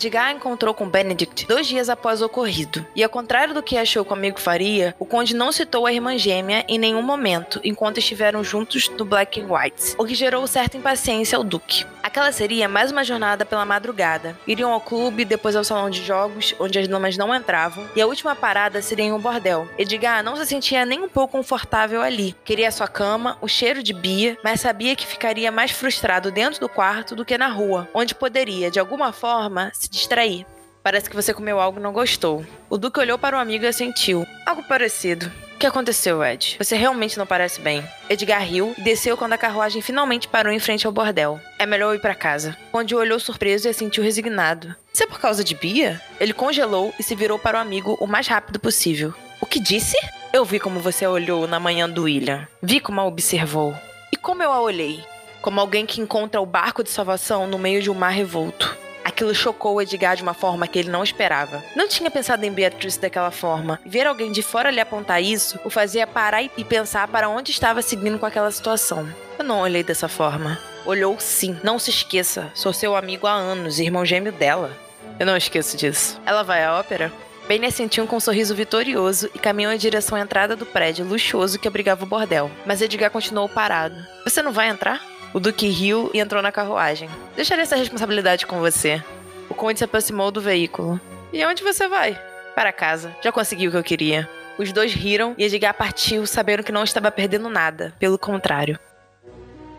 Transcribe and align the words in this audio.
Edgar 0.00 0.32
encontrou 0.32 0.72
com 0.72 0.88
Benedict 0.88 1.46
dois 1.46 1.66
dias 1.66 1.90
após 1.90 2.22
o 2.22 2.24
ocorrido, 2.24 2.86
e 2.96 3.04
ao 3.04 3.10
contrário 3.10 3.52
do 3.52 3.62
que 3.62 3.76
achou 3.76 4.02
que 4.02 4.10
o 4.10 4.14
amigo 4.14 4.40
faria, 4.40 4.96
o 4.98 5.04
conde 5.04 5.36
não 5.36 5.52
citou 5.52 5.84
a 5.84 5.92
irmã 5.92 6.16
gêmea 6.16 6.64
em 6.66 6.78
nenhum 6.78 7.02
momento 7.02 7.60
enquanto 7.62 7.98
estiveram 7.98 8.42
juntos 8.42 8.88
no 8.88 9.04
Black 9.04 9.38
and 9.38 9.52
White, 9.52 9.96
o 9.98 10.06
que 10.06 10.14
gerou 10.14 10.46
certa 10.46 10.78
impaciência 10.78 11.36
ao 11.36 11.44
Duque. 11.44 11.84
Aquela 12.02 12.32
seria 12.32 12.66
mais 12.66 12.90
uma 12.90 13.04
jornada 13.04 13.44
pela 13.44 13.66
madrugada. 13.66 14.34
Iriam 14.46 14.72
ao 14.72 14.80
clube, 14.80 15.22
depois 15.22 15.54
ao 15.54 15.62
salão 15.62 15.90
de 15.90 16.02
jogos, 16.02 16.54
onde 16.58 16.78
as 16.78 16.88
damas 16.88 17.18
não 17.18 17.34
entravam, 17.34 17.86
e 17.94 18.00
a 18.00 18.06
última 18.06 18.34
parada 18.34 18.80
seria 18.80 19.04
em 19.04 19.12
um 19.12 19.18
bordel. 19.18 19.68
Edgar 19.76 20.24
não 20.24 20.34
se 20.34 20.46
sentia 20.46 20.86
nem 20.86 21.02
um 21.02 21.10
pouco 21.10 21.36
confortável 21.36 22.00
ali. 22.00 22.34
Queria 22.42 22.72
sua 22.72 22.88
cama, 22.88 23.36
o 23.42 23.46
cheiro 23.46 23.82
de 23.82 23.92
Bia, 23.92 24.38
mas 24.42 24.62
sabia 24.62 24.96
que 24.96 25.06
ficaria 25.06 25.52
mais 25.52 25.72
frustrado 25.72 26.30
dentro 26.30 26.58
do 26.58 26.70
quarto 26.70 27.14
do 27.14 27.24
que 27.24 27.36
na 27.36 27.48
rua, 27.48 27.86
onde 27.92 28.14
poderia, 28.14 28.70
de 28.70 28.80
alguma 28.80 29.12
forma, 29.12 29.70
se 29.74 29.89
distrair. 29.90 30.46
Parece 30.82 31.10
que 31.10 31.16
você 31.16 31.34
comeu 31.34 31.60
algo 31.60 31.78
e 31.78 31.82
não 31.82 31.92
gostou. 31.92 32.44
O 32.70 32.78
Duque 32.78 33.00
olhou 33.00 33.18
para 33.18 33.36
o 33.36 33.40
amigo 33.40 33.64
e 33.64 33.68
assentiu. 33.68 34.26
Algo 34.46 34.62
parecido. 34.62 35.30
O 35.54 35.58
que 35.60 35.66
aconteceu, 35.66 36.24
Ed? 36.24 36.56
Você 36.58 36.74
realmente 36.74 37.18
não 37.18 37.26
parece 37.26 37.60
bem. 37.60 37.84
Edgar 38.08 38.42
riu 38.42 38.74
e 38.78 38.80
desceu 38.80 39.14
quando 39.14 39.34
a 39.34 39.38
carruagem 39.38 39.82
finalmente 39.82 40.26
parou 40.26 40.50
em 40.50 40.58
frente 40.58 40.86
ao 40.86 40.92
bordel. 40.92 41.38
É 41.58 41.66
melhor 41.66 41.94
ir 41.94 42.00
para 42.00 42.14
casa. 42.14 42.56
Onde 42.72 42.94
olhou 42.94 43.20
surpreso 43.20 43.68
e 43.68 43.70
assentiu 43.70 44.02
resignado. 44.02 44.74
Isso 44.90 45.02
é 45.02 45.06
por 45.06 45.20
causa 45.20 45.44
de 45.44 45.54
Bia? 45.54 46.00
Ele 46.18 46.32
congelou 46.32 46.94
e 46.98 47.02
se 47.02 47.14
virou 47.14 47.38
para 47.38 47.58
o 47.58 47.60
amigo 47.60 47.98
o 48.00 48.06
mais 48.06 48.26
rápido 48.26 48.58
possível. 48.58 49.12
O 49.38 49.44
que 49.44 49.60
disse? 49.60 49.98
Eu 50.32 50.46
vi 50.46 50.58
como 50.58 50.80
você 50.80 51.06
olhou 51.06 51.46
na 51.46 51.60
manhã 51.60 51.90
do 51.90 52.04
William. 52.04 52.48
Vi 52.62 52.80
como 52.80 53.02
a 53.02 53.04
observou. 53.04 53.74
E 54.10 54.16
como 54.16 54.42
eu 54.42 54.50
a 54.50 54.62
olhei? 54.62 55.04
Como 55.42 55.60
alguém 55.60 55.84
que 55.84 56.00
encontra 56.00 56.40
o 56.40 56.46
barco 56.46 56.82
de 56.82 56.90
salvação 56.90 57.46
no 57.46 57.58
meio 57.58 57.82
de 57.82 57.90
um 57.90 57.94
mar 57.94 58.12
revolto. 58.12 58.78
Aquilo 59.20 59.34
chocou 59.34 59.82
Edgar 59.82 60.16
de 60.16 60.22
uma 60.22 60.32
forma 60.32 60.66
que 60.66 60.78
ele 60.78 60.88
não 60.88 61.04
esperava. 61.04 61.62
Não 61.76 61.86
tinha 61.86 62.10
pensado 62.10 62.42
em 62.46 62.50
Beatrice 62.50 62.98
daquela 62.98 63.30
forma. 63.30 63.78
Ver 63.84 64.06
alguém 64.06 64.32
de 64.32 64.40
fora 64.40 64.70
lhe 64.70 64.80
apontar 64.80 65.22
isso 65.22 65.60
o 65.62 65.68
fazia 65.68 66.06
parar 66.06 66.42
e 66.42 66.64
pensar 66.64 67.06
para 67.06 67.28
onde 67.28 67.50
estava 67.50 67.82
seguindo 67.82 68.18
com 68.18 68.24
aquela 68.24 68.50
situação. 68.50 69.06
Eu 69.38 69.44
não 69.44 69.60
olhei 69.60 69.82
dessa 69.82 70.08
forma. 70.08 70.58
Olhou 70.86 71.20
sim. 71.20 71.54
Não 71.62 71.78
se 71.78 71.90
esqueça, 71.90 72.50
sou 72.54 72.72
seu 72.72 72.96
amigo 72.96 73.26
há 73.26 73.32
anos, 73.32 73.78
irmão 73.78 74.06
gêmeo 74.06 74.32
dela. 74.32 74.74
Eu 75.18 75.26
não 75.26 75.36
esqueço 75.36 75.76
disso. 75.76 76.18
Ela 76.24 76.42
vai 76.42 76.64
à 76.64 76.78
ópera? 76.78 77.12
Benny 77.46 77.66
assentiu 77.66 78.06
com 78.06 78.16
um 78.16 78.20
sorriso 78.20 78.54
vitorioso 78.54 79.28
e 79.34 79.38
caminhou 79.38 79.70
em 79.70 79.76
direção 79.76 80.16
à 80.16 80.22
entrada 80.22 80.56
do 80.56 80.64
prédio 80.64 81.04
luxuoso 81.04 81.58
que 81.58 81.68
abrigava 81.68 82.04
o 82.04 82.08
bordel. 82.08 82.50
Mas 82.64 82.80
Edgar 82.80 83.10
continuou 83.10 83.50
parado. 83.50 83.96
Você 84.24 84.40
não 84.40 84.50
vai 84.50 84.70
entrar? 84.70 84.98
O 85.32 85.38
Duque 85.38 85.68
riu 85.68 86.10
e 86.12 86.18
entrou 86.18 86.42
na 86.42 86.50
carruagem. 86.50 87.08
Deixarei 87.36 87.62
essa 87.62 87.76
responsabilidade 87.76 88.46
com 88.46 88.58
você. 88.58 89.02
O 89.48 89.54
conde 89.54 89.78
se 89.78 89.84
aproximou 89.84 90.30
do 90.30 90.40
veículo. 90.40 91.00
E 91.32 91.44
onde 91.44 91.62
você 91.62 91.86
vai? 91.86 92.20
Para 92.54 92.72
casa. 92.72 93.14
Já 93.22 93.30
consegui 93.30 93.68
o 93.68 93.70
que 93.70 93.76
eu 93.76 93.82
queria. 93.82 94.28
Os 94.58 94.72
dois 94.72 94.92
riram 94.92 95.34
e 95.38 95.44
Edgar 95.44 95.72
partiu, 95.72 96.26
sabendo 96.26 96.64
que 96.64 96.72
não 96.72 96.82
estava 96.82 97.10
perdendo 97.10 97.48
nada. 97.48 97.94
Pelo 97.98 98.18
contrário. 98.18 98.78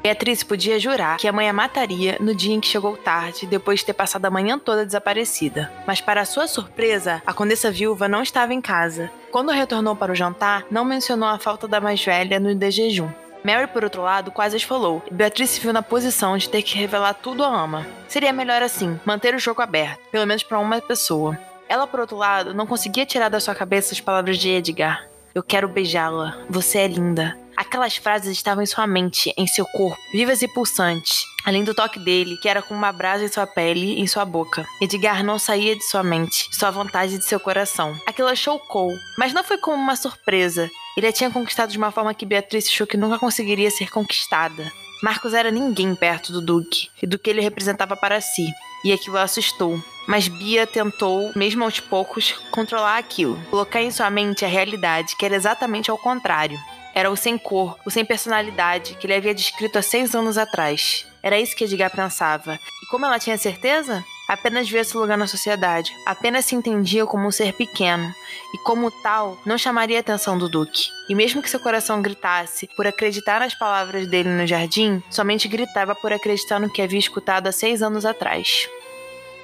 Beatriz 0.02 0.42
podia 0.42 0.80
jurar 0.80 1.18
que 1.18 1.28
a 1.28 1.32
mãe 1.32 1.48
a 1.48 1.54
mataria 1.54 2.18
no 2.20 2.34
dia 2.34 2.56
em 2.56 2.60
que 2.60 2.68
chegou 2.68 2.98
tarde, 2.98 3.46
depois 3.46 3.80
de 3.80 3.86
ter 3.86 3.94
passado 3.94 4.26
a 4.26 4.32
manhã 4.32 4.58
toda 4.58 4.86
desaparecida. 4.86 5.72
Mas, 5.86 6.02
para 6.02 6.26
sua 6.26 6.48
surpresa, 6.48 7.22
a 7.24 7.34
condessa 7.34 7.70
viúva 7.70 8.08
não 8.08 8.24
estava 8.24 8.54
em 8.54 8.62
casa. 8.62 9.12
Quando 9.32 9.52
retornou 9.52 9.96
para 9.96 10.12
o 10.12 10.16
jantar, 10.16 10.66
não 10.72 10.84
mencionou 10.84 11.30
a 11.30 11.38
falta 11.38 11.68
da 11.68 11.80
mais 11.80 12.04
velha 12.04 12.40
no 12.40 12.56
de 12.56 12.72
jejum. 12.72 13.10
Mary, 13.44 13.68
por 13.68 13.84
outro 13.84 14.02
lado, 14.02 14.32
quase 14.32 14.56
as 14.56 14.64
falou, 14.64 15.02
e 15.10 15.14
Beatriz 15.14 15.50
se 15.50 15.60
viu 15.60 15.74
na 15.74 15.82
posição 15.82 16.38
de 16.38 16.50
ter 16.50 16.62
que 16.62 16.78
revelar 16.78 17.14
tudo 17.16 17.44
à 17.44 17.48
ama. 17.48 17.86
Seria 18.08 18.32
melhor 18.32 18.62
assim, 18.62 19.00
manter 19.06 19.34
o 19.34 19.40
jogo 19.40 19.62
aberto, 19.62 20.00
pelo 20.12 20.28
menos 20.28 20.44
para 20.44 20.60
uma 20.60 20.80
pessoa. 20.80 21.38
Ela, 21.68 21.88
por 21.88 22.02
outro 22.02 22.18
lado, 22.18 22.54
não 22.54 22.68
conseguia 22.68 23.06
tirar 23.06 23.30
da 23.30 23.40
sua 23.40 23.56
cabeça 23.56 23.94
as 23.94 24.02
palavras 24.02 24.38
de 24.38 24.50
Edgar. 24.50 25.08
Eu 25.34 25.42
quero 25.42 25.70
beijá-la. 25.70 26.38
Você 26.50 26.80
é 26.80 26.88
linda. 26.88 27.38
Aquelas 27.56 27.96
frases 27.96 28.32
estavam 28.32 28.64
em 28.64 28.66
sua 28.66 28.88
mente, 28.88 29.34
em 29.38 29.48
seu 29.48 29.66
corpo, 29.66 30.02
vivas 30.12 30.42
e 30.42 30.48
pulsantes, 30.48 31.24
além 31.46 31.64
do 31.64 31.74
toque 31.74 32.00
dele, 32.00 32.38
que 32.38 32.50
era 32.50 32.62
como 32.62 32.78
uma 32.78 32.92
brasa 32.92 33.24
em 33.24 33.28
sua 33.28 33.46
pele 33.46 34.00
em 34.00 34.08
sua 34.08 34.26
boca. 34.26 34.66
Edgar 34.82 35.24
não 35.24 35.38
saía 35.38 35.76
de 35.76 35.84
sua 35.84 36.04
mente, 36.04 36.48
sua 36.52 36.72
vontade 36.72 37.18
de 37.18 37.24
seu 37.24 37.40
coração. 37.40 37.96
Aquilo 38.08 38.28
a 38.28 38.36
chocou, 38.36 38.92
mas 39.18 39.32
não 39.32 39.44
foi 39.44 39.58
como 39.58 39.78
uma 39.78 39.96
surpresa. 39.96 40.70
Ele 40.98 41.08
a 41.08 41.12
tinha 41.12 41.32
conquistado 41.32 41.72
de 41.72 41.78
uma 41.78 41.92
forma 41.92 42.14
que 42.14 42.26
Beatriz 42.26 42.68
achou 42.68 42.86
que 42.86 42.98
nunca 42.98 43.18
conseguiria 43.18 43.72
ser 43.72 43.90
conquistada. 43.90 44.72
Marcos 45.02 45.34
era 45.34 45.50
ninguém 45.50 45.96
perto 45.96 46.32
do 46.32 46.42
Duque 46.42 46.90
e 47.02 47.08
do 47.08 47.18
que 47.18 47.30
ele 47.30 47.42
representava 47.42 47.96
para 47.96 48.22
si, 48.22 48.48
e 48.84 48.92
aquilo 48.92 49.18
a 49.18 49.24
assustou. 49.24 49.82
Mas 50.08 50.28
Bia 50.28 50.68
tentou, 50.68 51.32
mesmo 51.36 51.64
aos 51.64 51.80
poucos, 51.80 52.34
controlar 52.52 52.98
aquilo, 52.98 53.40
colocar 53.50 53.82
em 53.82 53.92
sua 53.92 54.10
mente 54.10 54.44
a 54.44 54.48
realidade, 54.48 55.16
que 55.16 55.26
era 55.26 55.36
exatamente 55.36 55.90
ao 55.90 55.98
contrário. 55.98 56.60
Era 56.94 57.10
o 57.10 57.16
sem 57.16 57.38
cor, 57.38 57.78
o 57.86 57.90
sem 57.90 58.04
personalidade 58.04 58.96
que 58.96 59.08
ele 59.08 59.16
havia 59.16 59.34
descrito 59.34 59.80
há 59.80 59.82
seis 59.82 60.14
anos 60.14 60.38
atrás. 60.38 61.08
Era 61.24 61.40
isso 61.40 61.56
que 61.56 61.64
Edgar 61.64 61.90
pensava. 61.90 62.60
E 62.84 62.86
como 62.88 63.06
ela 63.06 63.20
tinha 63.20 63.38
certeza? 63.38 64.04
Apenas 64.32 64.70
via 64.70 64.82
seu 64.86 65.02
lugar 65.02 65.18
na 65.18 65.28
sociedade, 65.28 65.94
apenas 66.06 66.46
se 66.46 66.56
entendia 66.56 67.06
como 67.06 67.28
um 67.28 67.32
ser 67.32 67.52
pequeno, 67.52 68.16
e 68.54 68.58
como 68.60 68.90
tal, 68.90 69.38
não 69.46 69.58
chamaria 69.58 69.98
a 69.98 70.00
atenção 70.00 70.38
do 70.38 70.48
Duque. 70.48 70.86
E 71.10 71.14
mesmo 71.14 71.42
que 71.42 71.50
seu 71.50 71.60
coração 71.60 72.02
gritasse 72.02 72.70
por 72.78 72.88
acreditar 72.88 73.42
nas 73.42 73.54
palavras 73.54 74.08
dele 74.08 74.30
no 74.30 74.48
jardim, 74.48 75.04
somente 75.10 75.50
gritava 75.50 75.94
por 75.94 76.14
acreditar 76.14 76.62
no 76.62 76.70
que 76.70 76.82
havia 76.82 76.98
escutado 76.98 77.48
há 77.48 77.52
seis 77.52 77.82
anos 77.82 78.06
atrás. 78.06 78.70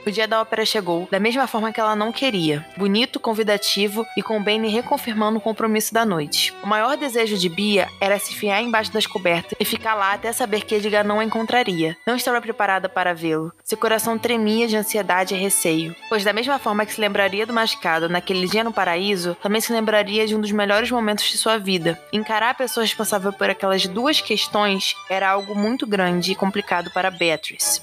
O 0.07 0.11
dia 0.11 0.25
da 0.25 0.39
ópera 0.39 0.65
chegou, 0.65 1.05
da 1.11 1.19
mesma 1.19 1.47
forma 1.47 1.69
que 1.73 1.81
ela 1.81 1.93
não 1.93 2.13
queria, 2.13 2.65
bonito, 2.77 3.19
convidativo 3.19 4.05
e 4.15 4.23
com 4.23 4.41
Benny 4.41 4.69
reconfirmando 4.69 5.37
o 5.37 5.41
compromisso 5.41 5.93
da 5.93 6.05
noite. 6.05 6.53
O 6.63 6.65
maior 6.65 6.95
desejo 6.95 7.37
de 7.37 7.49
Bia 7.49 7.89
era 7.99 8.17
se 8.17 8.33
fiar 8.33 8.63
embaixo 8.63 8.89
das 8.93 9.05
cobertas 9.05 9.57
e 9.59 9.65
ficar 9.65 9.95
lá 9.95 10.13
até 10.13 10.31
saber 10.31 10.63
que 10.63 10.75
Edgar 10.75 11.05
não 11.05 11.19
a 11.19 11.25
encontraria. 11.25 11.97
Não 12.05 12.15
estava 12.15 12.39
preparada 12.39 12.87
para 12.87 13.13
vê-lo. 13.13 13.51
Seu 13.65 13.77
coração 13.77 14.17
tremia 14.17 14.65
de 14.65 14.77
ansiedade 14.77 15.35
e 15.35 15.37
receio, 15.37 15.93
pois 16.07 16.23
da 16.23 16.31
mesma 16.31 16.57
forma 16.57 16.85
que 16.85 16.93
se 16.93 17.01
lembraria 17.01 17.45
do 17.45 17.51
machucado 17.51 18.07
naquele 18.07 18.47
dia 18.47 18.63
no 18.63 18.71
paraíso, 18.71 19.35
também 19.43 19.59
se 19.59 19.73
lembraria 19.73 20.25
de 20.25 20.33
um 20.33 20.39
dos 20.39 20.53
melhores 20.53 20.89
momentos 20.89 21.29
de 21.29 21.37
sua 21.37 21.57
vida. 21.57 22.01
Encarar 22.13 22.51
a 22.51 22.53
pessoa 22.53 22.85
responsável 22.85 23.33
por 23.33 23.49
aquelas 23.49 23.85
duas 23.85 24.21
questões 24.21 24.95
era 25.09 25.29
algo 25.29 25.53
muito 25.53 25.85
grande 25.85 26.31
e 26.31 26.35
complicado 26.35 26.89
para 26.91 27.11
Beatrice. 27.11 27.81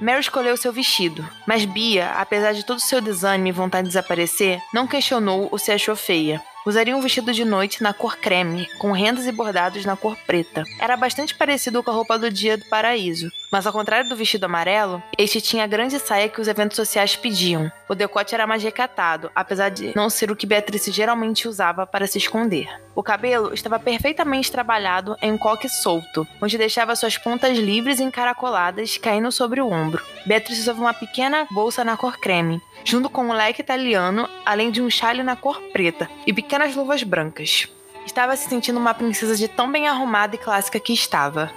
Mary 0.00 0.20
escolheu 0.20 0.56
seu 0.56 0.72
vestido, 0.72 1.28
mas 1.46 1.64
Bia, 1.64 2.12
apesar 2.12 2.52
de 2.52 2.64
todo 2.64 2.80
seu 2.80 3.00
desânimo 3.00 3.48
e 3.48 3.52
vontade 3.52 3.84
de 3.84 3.90
desaparecer, 3.90 4.58
não 4.72 4.86
questionou 4.86 5.48
ou 5.52 5.58
se 5.58 5.70
achou 5.70 5.94
feia. 5.94 6.42
Usaria 6.66 6.94
um 6.94 7.00
vestido 7.00 7.32
de 7.32 7.42
noite 7.42 7.82
na 7.82 7.94
cor 7.94 8.18
creme, 8.18 8.68
com 8.78 8.92
rendas 8.92 9.26
e 9.26 9.32
bordados 9.32 9.86
na 9.86 9.96
cor 9.96 10.14
preta. 10.26 10.62
Era 10.78 10.94
bastante 10.94 11.34
parecido 11.34 11.82
com 11.82 11.90
a 11.90 11.94
roupa 11.94 12.18
do 12.18 12.30
dia 12.30 12.58
do 12.58 12.66
paraíso, 12.66 13.30
mas 13.50 13.66
ao 13.66 13.72
contrário 13.72 14.10
do 14.10 14.14
vestido 14.14 14.44
amarelo, 14.44 15.02
este 15.16 15.40
tinha 15.40 15.64
a 15.64 15.66
grande 15.66 15.98
saia 15.98 16.28
que 16.28 16.38
os 16.38 16.48
eventos 16.48 16.76
sociais 16.76 17.16
pediam. 17.16 17.72
O 17.88 17.94
decote 17.94 18.34
era 18.34 18.46
mais 18.46 18.62
recatado, 18.62 19.30
apesar 19.34 19.70
de 19.70 19.96
não 19.96 20.10
ser 20.10 20.30
o 20.30 20.36
que 20.36 20.46
Beatrice 20.46 20.92
geralmente 20.92 21.48
usava 21.48 21.86
para 21.86 22.06
se 22.06 22.18
esconder. 22.18 22.68
O 22.94 23.02
cabelo 23.02 23.54
estava 23.54 23.78
perfeitamente 23.78 24.52
trabalhado 24.52 25.16
em 25.22 25.32
um 25.32 25.38
coque 25.38 25.68
solto, 25.68 26.26
onde 26.42 26.58
deixava 26.58 26.94
suas 26.94 27.16
pontas 27.16 27.56
livres 27.56 28.00
e 28.00 28.02
encaracoladas 28.02 28.98
caindo 28.98 29.32
sobre 29.32 29.62
o 29.62 29.70
ombro. 29.70 30.04
Beatrice 30.26 30.60
usava 30.60 30.82
uma 30.82 30.92
pequena 30.92 31.46
bolsa 31.50 31.82
na 31.82 31.96
cor 31.96 32.18
creme, 32.18 32.60
junto 32.84 33.08
com 33.08 33.22
um 33.22 33.32
leque 33.32 33.62
italiano, 33.62 34.28
além 34.44 34.70
de 34.70 34.82
um 34.82 34.90
chale 34.90 35.22
na 35.22 35.34
cor 35.34 35.60
preta 35.72 36.10
e 36.26 36.32
pequenas 36.32 36.50
luvas 36.74 37.02
brancas. 37.02 37.68
Estava 38.06 38.36
se 38.36 38.48
sentindo 38.48 38.78
uma 38.78 38.94
princesa 38.94 39.36
de 39.36 39.48
tão 39.48 39.70
bem 39.70 39.88
arrumada 39.88 40.34
e 40.34 40.38
clássica 40.38 40.80
que 40.80 40.92
estava. 40.92 41.50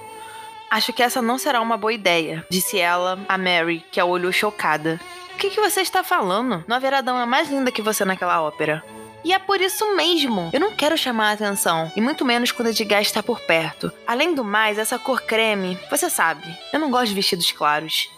Acho 0.70 0.92
que 0.92 1.04
essa 1.04 1.22
não 1.22 1.38
será 1.38 1.62
uma 1.62 1.78
boa 1.78 1.94
ideia, 1.94 2.46
disse 2.50 2.80
ela 2.80 3.20
a 3.28 3.38
Mary, 3.38 3.86
que 3.92 4.00
a 4.00 4.06
olhou 4.06 4.32
chocada. 4.32 5.00
O 5.34 5.38
que, 5.38 5.50
que 5.50 5.62
você 5.62 5.82
está 5.82 6.04
falando? 6.04 6.64
Não 6.68 6.76
haverá 6.76 7.02
dama 7.02 7.26
mais 7.26 7.50
linda 7.50 7.72
que 7.72 7.82
você 7.82 8.04
naquela 8.04 8.42
ópera. 8.42 8.84
E 9.24 9.32
é 9.32 9.40
por 9.40 9.62
isso 9.62 9.96
mesmo. 9.96 10.50
Eu 10.52 10.60
não 10.60 10.72
quero 10.72 10.98
chamar 10.98 11.30
a 11.30 11.34
atenção, 11.34 11.92
e 11.96 12.02
muito 12.02 12.26
menos 12.26 12.52
quando 12.52 12.70
Edgar 12.70 13.02
está 13.02 13.24
por 13.24 13.40
perto. 13.42 13.92
Além 14.06 14.34
do 14.34 14.44
mais, 14.44 14.78
essa 14.78 15.00
cor 15.00 15.22
creme, 15.22 15.78
você 15.90 16.10
sabe, 16.10 16.44
eu 16.74 16.80
não 16.80 16.92
gosto 16.92 17.10
de 17.10 17.16
vestidos 17.16 17.52
claros. 17.52 18.10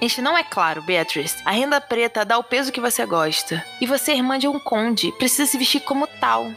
Este 0.00 0.20
não 0.20 0.36
é 0.36 0.44
claro, 0.44 0.82
Beatrice. 0.82 1.42
A 1.44 1.52
renda 1.52 1.80
preta 1.80 2.24
dá 2.24 2.36
o 2.38 2.44
peso 2.44 2.70
que 2.70 2.80
você 2.80 3.06
gosta. 3.06 3.64
E 3.80 3.86
você 3.86 4.12
é 4.12 4.16
irmã 4.16 4.38
de 4.38 4.46
um 4.46 4.58
conde, 4.58 5.12
precisa 5.12 5.46
se 5.46 5.56
vestir 5.56 5.80
como 5.80 6.06
tal. 6.06 6.50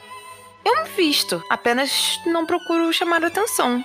Eu 0.65 0.83
me 0.83 0.89
visto, 0.89 1.41
apenas 1.49 2.19
não 2.25 2.45
procuro 2.45 2.91
chamar 2.91 3.23
atenção. 3.23 3.83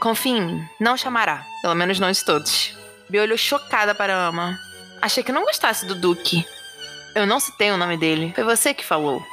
Confie 0.00 0.30
em 0.30 0.42
mim, 0.42 0.68
não 0.80 0.96
chamará. 0.96 1.46
Pelo 1.62 1.74
menos 1.74 2.00
não 2.00 2.10
de 2.10 2.24
todos. 2.24 2.76
Bia 3.08 3.22
olhou 3.22 3.38
chocada 3.38 3.94
para 3.94 4.14
ama. 4.14 4.58
Achei 5.00 5.22
que 5.22 5.32
não 5.32 5.44
gostasse 5.44 5.86
do 5.86 5.94
Duque. 5.94 6.44
Eu 7.14 7.26
não 7.26 7.38
citei 7.38 7.70
o 7.70 7.76
nome 7.76 7.96
dele. 7.96 8.32
Foi 8.34 8.44
você 8.44 8.74
que 8.74 8.84
falou. 8.84 9.24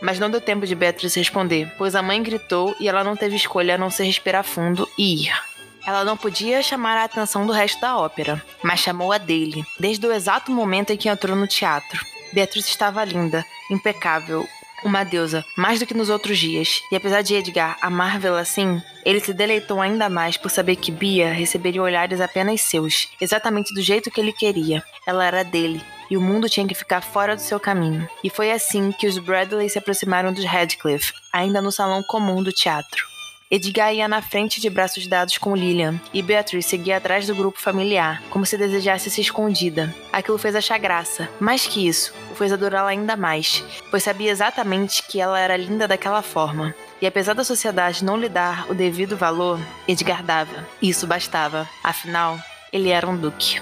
Mas 0.00 0.18
não 0.18 0.30
deu 0.30 0.40
tempo 0.40 0.66
de 0.66 0.74
Beatrice 0.74 1.18
responder, 1.18 1.70
pois 1.76 1.94
a 1.94 2.02
mãe 2.02 2.22
gritou 2.22 2.74
e 2.80 2.88
ela 2.88 3.04
não 3.04 3.14
teve 3.14 3.36
escolha 3.36 3.74
a 3.74 3.78
não 3.78 3.90
ser 3.90 4.04
respirar 4.04 4.42
fundo 4.42 4.88
e 4.96 5.26
ir. 5.26 5.49
Ela 5.86 6.04
não 6.04 6.16
podia 6.16 6.62
chamar 6.62 6.96
a 6.96 7.04
atenção 7.04 7.46
do 7.46 7.52
resto 7.52 7.80
da 7.80 7.96
ópera, 7.96 8.42
mas 8.62 8.80
chamou 8.80 9.12
a 9.12 9.18
dele, 9.18 9.64
desde 9.78 10.06
o 10.06 10.12
exato 10.12 10.52
momento 10.52 10.90
em 10.90 10.96
que 10.96 11.08
entrou 11.08 11.36
no 11.36 11.46
teatro. 11.46 12.04
Beatriz 12.32 12.66
estava 12.66 13.04
linda, 13.04 13.44
impecável, 13.70 14.46
uma 14.84 15.04
deusa, 15.04 15.44
mais 15.56 15.78
do 15.78 15.86
que 15.86 15.94
nos 15.94 16.08
outros 16.08 16.38
dias. 16.38 16.80
E 16.90 16.96
apesar 16.96 17.22
de 17.22 17.34
Edgar 17.34 17.76
amar 17.80 18.18
vê-la 18.18 18.40
assim, 18.40 18.80
ele 19.04 19.20
se 19.20 19.32
deleitou 19.32 19.80
ainda 19.80 20.08
mais 20.08 20.36
por 20.36 20.50
saber 20.50 20.76
que 20.76 20.92
Bia 20.92 21.32
receberia 21.32 21.82
olhares 21.82 22.20
apenas 22.20 22.60
seus, 22.62 23.08
exatamente 23.20 23.74
do 23.74 23.82
jeito 23.82 24.10
que 24.10 24.20
ele 24.20 24.32
queria. 24.32 24.82
Ela 25.06 25.24
era 25.24 25.44
dele, 25.44 25.82
e 26.10 26.16
o 26.16 26.20
mundo 26.20 26.48
tinha 26.48 26.66
que 26.66 26.74
ficar 26.74 27.00
fora 27.00 27.36
do 27.36 27.42
seu 27.42 27.58
caminho. 27.58 28.08
E 28.22 28.30
foi 28.30 28.50
assim 28.50 28.92
que 28.92 29.06
os 29.06 29.18
Bradley 29.18 29.68
se 29.68 29.78
aproximaram 29.78 30.32
dos 30.32 30.44
Radcliffe, 30.44 31.12
ainda 31.32 31.60
no 31.60 31.72
salão 31.72 32.02
comum 32.02 32.42
do 32.42 32.52
teatro. 32.52 33.09
Edgar 33.50 33.92
ia 33.92 34.06
na 34.06 34.22
frente 34.22 34.60
de 34.60 34.70
braços 34.70 35.08
dados 35.08 35.36
com 35.36 35.56
Lillian, 35.56 36.00
e 36.14 36.22
Beatriz 36.22 36.66
seguia 36.66 36.98
atrás 36.98 37.26
do 37.26 37.34
grupo 37.34 37.58
familiar, 37.58 38.22
como 38.30 38.46
se 38.46 38.56
desejasse 38.56 39.10
se 39.10 39.20
escondida. 39.20 39.92
Aquilo 40.12 40.38
fez 40.38 40.54
achar 40.54 40.78
graça. 40.78 41.28
Mais 41.40 41.66
que 41.66 41.88
isso, 41.88 42.14
o 42.30 42.36
fez 42.36 42.52
adorá-la 42.52 42.90
ainda 42.90 43.16
mais, 43.16 43.64
pois 43.90 44.04
sabia 44.04 44.30
exatamente 44.30 45.02
que 45.02 45.20
ela 45.20 45.36
era 45.36 45.56
linda 45.56 45.88
daquela 45.88 46.22
forma. 46.22 46.72
E 47.02 47.06
apesar 47.08 47.34
da 47.34 47.42
sociedade 47.42 48.04
não 48.04 48.16
lhe 48.16 48.28
dar 48.28 48.70
o 48.70 48.74
devido 48.74 49.16
valor, 49.16 49.58
Edgar 49.88 50.22
dava. 50.22 50.64
Isso 50.80 51.04
bastava. 51.04 51.68
Afinal, 51.82 52.38
ele 52.72 52.90
era 52.90 53.08
um 53.08 53.16
duque. 53.16 53.60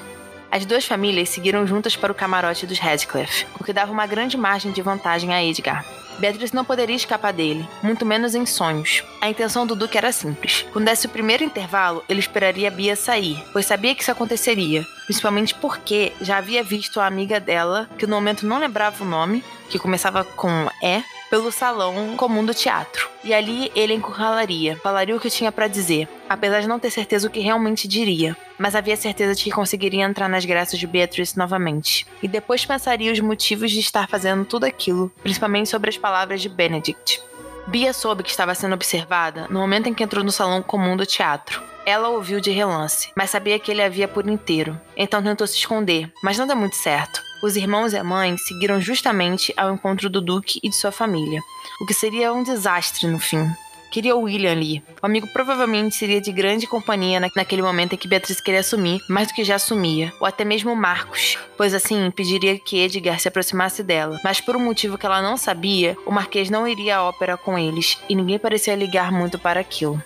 As 0.50 0.64
duas 0.64 0.86
famílias 0.86 1.28
seguiram 1.28 1.66
juntas 1.66 1.94
para 1.94 2.10
o 2.10 2.14
camarote 2.14 2.66
dos 2.66 2.78
Radcliffe, 2.78 3.46
o 3.60 3.64
que 3.64 3.72
dava 3.72 3.92
uma 3.92 4.06
grande 4.06 4.36
margem 4.36 4.72
de 4.72 4.80
vantagem 4.80 5.32
a 5.32 5.44
Edgar. 5.44 5.84
Beatriz 6.18 6.52
não 6.52 6.64
poderia 6.64 6.96
escapar 6.96 7.32
dele, 7.32 7.68
muito 7.82 8.04
menos 8.04 8.34
em 8.34 8.44
sonhos. 8.44 9.04
A 9.20 9.28
intenção 9.28 9.66
do 9.66 9.76
Duque 9.76 9.96
era 9.96 10.10
simples. 10.10 10.66
Quando 10.72 10.86
desse 10.86 11.06
o 11.06 11.10
primeiro 11.10 11.44
intervalo, 11.44 12.02
ele 12.08 12.18
esperaria 12.18 12.70
Bia 12.70 12.96
sair, 12.96 13.40
pois 13.52 13.66
sabia 13.66 13.94
que 13.94 14.02
isso 14.02 14.10
aconteceria, 14.10 14.84
principalmente 15.04 15.54
porque 15.54 16.12
já 16.20 16.38
havia 16.38 16.64
visto 16.64 16.98
a 16.98 17.06
amiga 17.06 17.38
dela, 17.38 17.88
que 17.96 18.06
no 18.06 18.16
momento 18.16 18.46
não 18.46 18.58
lembrava 18.58 19.04
o 19.04 19.06
nome, 19.06 19.44
que 19.68 19.78
começava 19.78 20.24
com 20.24 20.48
E, 20.82 21.04
pelo 21.30 21.52
salão 21.52 22.16
comum 22.16 22.44
do 22.44 22.54
teatro. 22.54 23.08
E 23.22 23.34
ali 23.34 23.70
ele 23.74 23.94
encurralaria, 23.94 24.76
falaria 24.76 25.16
o 25.16 25.20
que 25.20 25.30
tinha 25.30 25.52
para 25.52 25.68
dizer, 25.68 26.08
apesar 26.28 26.60
de 26.60 26.68
não 26.68 26.78
ter 26.78 26.90
certeza 26.90 27.26
o 27.26 27.30
que 27.30 27.40
realmente 27.40 27.88
diria. 27.88 28.36
Mas 28.58 28.74
havia 28.74 28.96
certeza 28.96 29.34
de 29.34 29.44
que 29.44 29.50
conseguiria 29.50 30.04
entrar 30.04 30.28
nas 30.28 30.44
graças 30.44 30.78
de 30.78 30.86
Beatrice 30.86 31.36
novamente. 31.36 32.06
E 32.22 32.28
depois 32.28 32.64
pensaria 32.64 33.12
os 33.12 33.20
motivos 33.20 33.70
de 33.70 33.80
estar 33.80 34.08
fazendo 34.08 34.44
tudo 34.44 34.64
aquilo, 34.64 35.12
principalmente 35.22 35.68
sobre 35.68 35.90
as 35.90 35.98
palavras 35.98 36.40
de 36.40 36.48
Benedict. 36.48 37.20
Bia 37.66 37.92
soube 37.92 38.22
que 38.22 38.30
estava 38.30 38.54
sendo 38.54 38.74
observada 38.74 39.46
no 39.50 39.60
momento 39.60 39.88
em 39.88 39.94
que 39.94 40.02
entrou 40.02 40.24
no 40.24 40.32
salão 40.32 40.62
comum 40.62 40.96
do 40.96 41.04
teatro. 41.04 41.62
Ela 41.88 42.10
ouviu 42.10 42.38
de 42.38 42.50
relance, 42.50 43.10
mas 43.16 43.30
sabia 43.30 43.58
que 43.58 43.70
ele 43.70 43.80
havia 43.80 44.06
por 44.06 44.28
inteiro, 44.28 44.78
então 44.94 45.22
tentou 45.22 45.46
se 45.46 45.56
esconder, 45.56 46.12
mas 46.22 46.36
não 46.36 46.46
deu 46.46 46.54
muito 46.54 46.76
certo. 46.76 47.18
Os 47.42 47.56
irmãos 47.56 47.94
e 47.94 47.96
a 47.96 48.04
mãe 48.04 48.36
seguiram 48.36 48.78
justamente 48.78 49.54
ao 49.56 49.72
encontro 49.72 50.10
do 50.10 50.20
Duque 50.20 50.60
e 50.62 50.68
de 50.68 50.76
sua 50.76 50.92
família, 50.92 51.40
o 51.80 51.86
que 51.86 51.94
seria 51.94 52.30
um 52.30 52.42
desastre 52.42 53.06
no 53.06 53.18
fim. 53.18 53.42
Queria 53.90 54.14
o 54.14 54.24
William 54.24 54.52
ali. 54.52 54.82
O 55.02 55.06
amigo 55.06 55.26
provavelmente 55.28 55.94
seria 55.94 56.20
de 56.20 56.30
grande 56.30 56.66
companhia 56.66 57.22
naquele 57.34 57.62
momento 57.62 57.94
em 57.94 57.96
que 57.96 58.06
Beatriz 58.06 58.38
queria 58.38 58.60
assumir, 58.60 59.00
mais 59.08 59.28
do 59.28 59.32
que 59.32 59.42
já 59.42 59.54
assumia. 59.54 60.12
Ou 60.20 60.26
até 60.26 60.44
mesmo 60.44 60.76
Marcos, 60.76 61.38
pois 61.56 61.72
assim 61.72 62.04
impediria 62.04 62.58
que 62.58 62.78
Edgar 62.78 63.18
se 63.18 63.28
aproximasse 63.28 63.82
dela. 63.82 64.20
Mas 64.22 64.42
por 64.42 64.54
um 64.56 64.60
motivo 64.60 64.98
que 64.98 65.06
ela 65.06 65.22
não 65.22 65.38
sabia, 65.38 65.96
o 66.04 66.12
Marquês 66.12 66.50
não 66.50 66.68
iria 66.68 66.98
à 66.98 67.04
ópera 67.04 67.38
com 67.38 67.58
eles, 67.58 67.96
e 68.10 68.14
ninguém 68.14 68.38
parecia 68.38 68.74
ligar 68.74 69.10
muito 69.10 69.38
para 69.38 69.60
aquilo. 69.60 69.98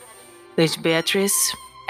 Lady 0.56 0.78
Beatriz. 0.78 1.32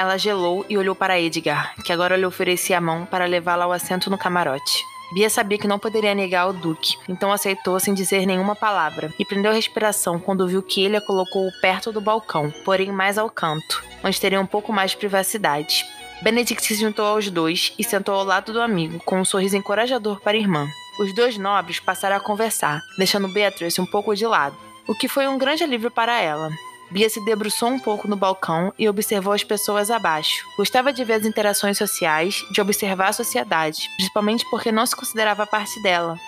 Ela 0.03 0.19
gelou 0.19 0.67
e 0.69 0.77
olhou 0.77 0.97
para 0.97 1.21
Edgar, 1.21 1.77
que 1.85 1.93
agora 1.93 2.17
lhe 2.17 2.27
oferecia 2.27 2.77
a 2.77 2.81
mão 2.81 3.07
para 3.07 3.25
levá-la 3.25 3.67
ao 3.67 3.73
assento 3.73 4.11
no 4.11 4.19
camarote. 4.19 4.85
Bia 5.15 5.31
sabia 5.31 5.57
que 5.57 5.69
não 5.69 5.79
poderia 5.79 6.13
negar 6.13 6.49
o 6.49 6.53
Duque, 6.53 6.97
então 7.09 7.31
aceitou 7.31 7.79
sem 7.79 7.95
dizer 7.95 8.27
nenhuma 8.27 8.57
palavra 8.57 9.15
e 9.17 9.25
prendeu 9.25 9.53
a 9.53 9.55
respiração 9.55 10.19
quando 10.19 10.49
viu 10.49 10.61
que 10.61 10.83
ele 10.83 10.97
a 10.97 11.01
colocou 11.01 11.49
perto 11.61 11.93
do 11.93 12.01
balcão, 12.01 12.53
porém 12.65 12.91
mais 12.91 13.17
ao 13.17 13.31
canto, 13.31 13.81
onde 14.03 14.21
teria 14.21 14.41
um 14.41 14.47
pouco 14.47 14.73
mais 14.73 14.91
de 14.91 14.97
privacidade. 14.97 15.85
Benedict 16.21 16.67
se 16.67 16.75
juntou 16.75 17.07
aos 17.07 17.31
dois 17.31 17.73
e 17.79 17.85
sentou 17.85 18.17
ao 18.17 18.25
lado 18.25 18.53
do 18.53 18.61
amigo, 18.61 18.99
com 19.05 19.21
um 19.21 19.25
sorriso 19.25 19.57
encorajador 19.57 20.21
para 20.21 20.37
a 20.37 20.41
irmã. 20.41 20.67
Os 20.99 21.15
dois 21.15 21.39
nobres 21.39 21.79
passaram 21.79 22.17
a 22.17 22.21
conversar, 22.21 22.81
deixando 22.99 23.33
Beatrice 23.33 23.81
um 23.81 23.87
pouco 23.87 24.17
de 24.17 24.27
lado, 24.27 24.57
o 24.89 24.97
que 24.97 25.07
foi 25.07 25.29
um 25.29 25.39
grande 25.39 25.63
alívio 25.63 25.93
para 25.93 26.21
ela. 26.21 26.51
Bia 26.93 27.09
se 27.09 27.25
debruçou 27.25 27.71
um 27.71 27.79
pouco 27.79 28.07
no 28.07 28.17
balcão 28.17 28.71
e 28.79 28.87
observou 28.87 29.33
as 29.33 29.43
pessoas 29.43 29.91
abaixo. 29.91 30.45
Gostava 30.59 30.93
de 30.93 31.03
ver 31.03 31.15
as 31.15 31.25
interações 31.25 31.79
sociais, 31.79 32.45
de 32.51 32.61
observar 32.61 33.09
a 33.09 33.13
sociedade, 33.15 33.89
principalmente 33.97 34.45
porque 34.51 34.71
não 34.71 34.85
se 34.85 34.95
considerava 34.95 35.47
parte 35.47 35.83
dela. 35.83 36.19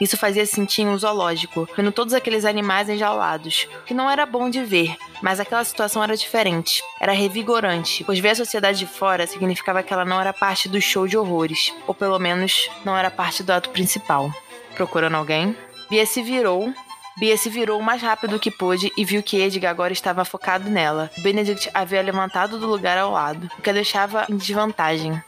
Isso 0.00 0.16
fazia 0.16 0.46
sentir 0.46 0.86
um 0.86 0.96
zoológico, 0.96 1.68
vendo 1.76 1.92
todos 1.92 2.14
aqueles 2.14 2.46
animais 2.46 2.88
enjaulados, 2.88 3.68
que 3.84 3.92
não 3.92 4.10
era 4.10 4.24
bom 4.24 4.48
de 4.48 4.64
ver, 4.64 4.96
mas 5.22 5.38
aquela 5.38 5.62
situação 5.62 6.02
era 6.02 6.16
diferente, 6.16 6.82
era 6.98 7.12
revigorante, 7.12 8.02
pois 8.02 8.18
ver 8.18 8.30
a 8.30 8.34
sociedade 8.34 8.78
de 8.78 8.86
fora 8.86 9.26
significava 9.26 9.82
que 9.82 9.92
ela 9.92 10.06
não 10.06 10.18
era 10.18 10.32
parte 10.32 10.70
do 10.70 10.80
show 10.80 11.06
de 11.06 11.18
horrores, 11.18 11.70
ou 11.86 11.94
pelo 11.94 12.18
menos 12.18 12.68
não 12.82 12.96
era 12.96 13.10
parte 13.10 13.42
do 13.42 13.52
ato 13.52 13.68
principal. 13.70 14.32
Procurando 14.74 15.16
alguém? 15.16 15.54
Bia 15.90 16.06
se 16.06 16.22
virou 16.22 16.72
Bia 17.16 17.36
se 17.36 17.48
virou 17.48 17.78
o 17.78 17.82
mais 17.82 18.02
rápido 18.02 18.40
que 18.40 18.50
pôde 18.50 18.92
e 18.96 19.04
viu 19.04 19.22
que 19.22 19.40
Edgar 19.40 19.70
agora 19.70 19.92
estava 19.92 20.24
focado 20.24 20.68
nela. 20.68 21.10
Benedict 21.18 21.70
havia 21.72 22.02
levantado 22.02 22.58
do 22.58 22.66
lugar 22.66 22.98
ao 22.98 23.12
lado, 23.12 23.48
o 23.56 23.62
que 23.62 23.70
a 23.70 23.72
deixava 23.72 24.26
em 24.28 24.36
desvantagem. 24.36 25.22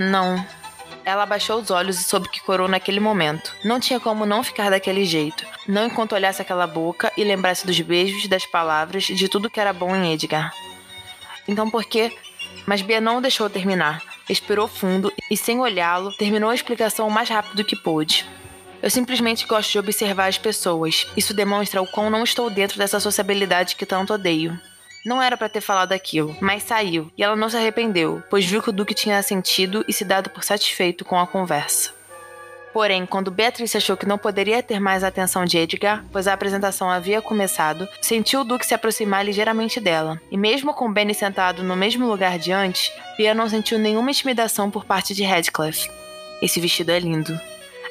Não. 0.00 0.42
Ela 1.04 1.24
abaixou 1.24 1.60
os 1.60 1.70
olhos 1.70 2.00
e 2.00 2.04
soube 2.04 2.30
que 2.30 2.40
corou 2.40 2.66
naquele 2.66 3.00
momento. 3.00 3.54
Não 3.62 3.78
tinha 3.78 4.00
como 4.00 4.24
não 4.24 4.42
ficar 4.42 4.70
daquele 4.70 5.04
jeito. 5.04 5.46
Não 5.66 5.86
enquanto 5.86 6.14
olhasse 6.14 6.40
aquela 6.40 6.66
boca 6.66 7.12
e 7.16 7.24
lembrasse 7.24 7.66
dos 7.66 7.78
beijos, 7.80 8.26
das 8.26 8.46
palavras, 8.46 9.04
de 9.04 9.28
tudo 9.28 9.50
que 9.50 9.60
era 9.60 9.72
bom 9.72 9.94
em 9.94 10.12
Edgar. 10.12 10.54
Então 11.46 11.70
por 11.70 11.84
quê? 11.84 12.16
Mas 12.66 12.80
Bia 12.80 13.00
não 13.00 13.18
o 13.18 13.20
deixou 13.20 13.50
terminar. 13.50 14.02
Expirou 14.28 14.68
fundo 14.68 15.12
e, 15.30 15.36
sem 15.36 15.60
olhá-lo, 15.60 16.12
terminou 16.12 16.50
a 16.50 16.54
explicação 16.54 17.06
o 17.06 17.10
mais 17.10 17.28
rápido 17.28 17.64
que 17.64 17.76
pôde. 17.76 18.26
Eu 18.82 18.90
simplesmente 18.90 19.46
gosto 19.46 19.72
de 19.72 19.78
observar 19.78 20.28
as 20.28 20.38
pessoas. 20.38 21.06
Isso 21.16 21.34
demonstra 21.34 21.82
o 21.82 21.86
quão 21.86 22.08
não 22.08 22.22
estou 22.22 22.48
dentro 22.48 22.78
dessa 22.78 23.00
sociabilidade 23.00 23.76
que 23.76 23.84
tanto 23.84 24.14
odeio. 24.14 24.58
Não 25.04 25.22
era 25.22 25.36
para 25.36 25.48
ter 25.48 25.60
falado 25.60 25.92
aquilo, 25.92 26.36
mas 26.40 26.64
saiu, 26.64 27.10
e 27.16 27.22
ela 27.22 27.36
não 27.36 27.48
se 27.48 27.56
arrependeu, 27.56 28.22
pois 28.28 28.44
viu 28.44 28.62
que 28.62 28.70
o 28.70 28.72
Duque 28.72 28.94
tinha 28.94 29.22
sentido 29.22 29.84
e 29.88 29.92
se 29.92 30.04
dado 30.04 30.28
por 30.30 30.44
satisfeito 30.44 31.04
com 31.04 31.18
a 31.18 31.26
conversa. 31.26 31.96
Porém, 32.72 33.06
quando 33.06 33.30
Beatriz 33.30 33.74
achou 33.74 33.96
que 33.96 34.06
não 34.06 34.18
poderia 34.18 34.62
ter 34.62 34.78
mais 34.78 35.02
a 35.02 35.08
atenção 35.08 35.44
de 35.44 35.56
Edgar, 35.56 36.04
pois 36.12 36.28
a 36.28 36.32
apresentação 36.32 36.90
havia 36.90 37.22
começado, 37.22 37.88
sentiu 38.00 38.40
o 38.40 38.44
Duque 38.44 38.66
se 38.66 38.74
aproximar 38.74 39.24
ligeiramente 39.24 39.80
dela. 39.80 40.20
E 40.30 40.36
mesmo 40.36 40.74
com 40.74 40.92
Benny 40.92 41.14
sentado 41.14 41.64
no 41.64 41.74
mesmo 41.74 42.06
lugar 42.06 42.38
de 42.38 42.52
antes, 42.52 42.92
Bia 43.16 43.34
não 43.34 43.48
sentiu 43.48 43.78
nenhuma 43.78 44.10
intimidação 44.10 44.70
por 44.70 44.84
parte 44.84 45.14
de 45.14 45.24
Radcliffe. 45.24 45.90
Esse 46.42 46.60
vestido 46.60 46.92
é 46.92 46.98
lindo, 46.98 47.40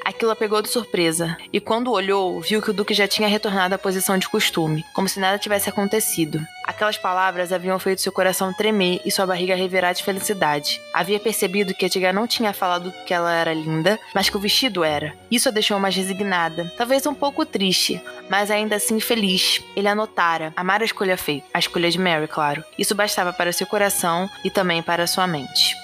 Aquilo 0.08 0.32
a 0.32 0.38
pegou 0.38 0.62
de 0.62 0.70
surpresa, 0.70 1.36
e 1.52 1.60
quando 1.60 1.92
olhou, 1.92 2.40
viu 2.40 2.62
que 2.62 2.70
o 2.70 2.74
Duque 2.74 2.94
já 2.94 3.10
tinha 3.10 3.28
retornado 3.28 3.76
à 3.76 3.78
posição 3.78 4.18
de 4.18 4.30
costume, 4.30 4.86
como 4.94 5.10
se 5.10 5.20
nada 5.20 5.38
tivesse 5.38 5.68
acontecido. 5.68 6.40
Aquelas 6.64 6.98
palavras 6.98 7.52
haviam 7.52 7.78
feito 7.78 8.02
seu 8.02 8.14
coração 8.14 8.54
tremer 8.54 9.02
e 9.04 9.12
sua 9.12 9.26
barriga 9.26 9.54
revirar 9.54 9.94
de 9.94 10.02
felicidade. 10.02 10.80
Havia 10.94 11.20
percebido 11.20 11.74
que 11.74 11.86
Edgar 11.86 12.14
não 12.14 12.26
tinha 12.26 12.54
falado 12.54 12.94
que 13.06 13.14
ela 13.14 13.34
era 13.34 13.54
linda, 13.54 14.00
mas 14.16 14.30
que 14.30 14.38
o 14.38 14.40
vestido 14.40 14.82
era. 14.82 15.14
Isso 15.30 15.50
a 15.50 15.52
deixou 15.52 15.78
mais 15.78 15.94
resignada, 15.94 16.72
talvez 16.78 17.06
um 17.06 17.14
pouco 17.14 17.46
triste, 17.46 18.02
mas 18.30 18.50
ainda 18.50 18.78
assim 18.78 19.02
feliz. 19.02 19.62
Ele 19.76 19.90
anotara, 19.90 20.54
amar 20.56 20.82
a 20.82 20.86
escolha 20.86 21.18
feita, 21.18 21.48
a 21.54 21.60
escolha 21.60 21.92
de 21.92 22.00
Mary, 22.00 22.30
claro. 22.30 22.64
Isso 22.80 22.96
bastava 22.96 23.34
para 23.34 23.52
seu 23.52 23.68
coração 23.68 24.30
e 24.42 24.50
também 24.50 24.82
para 24.82 25.06
sua 25.06 25.28
mente. 25.28 25.76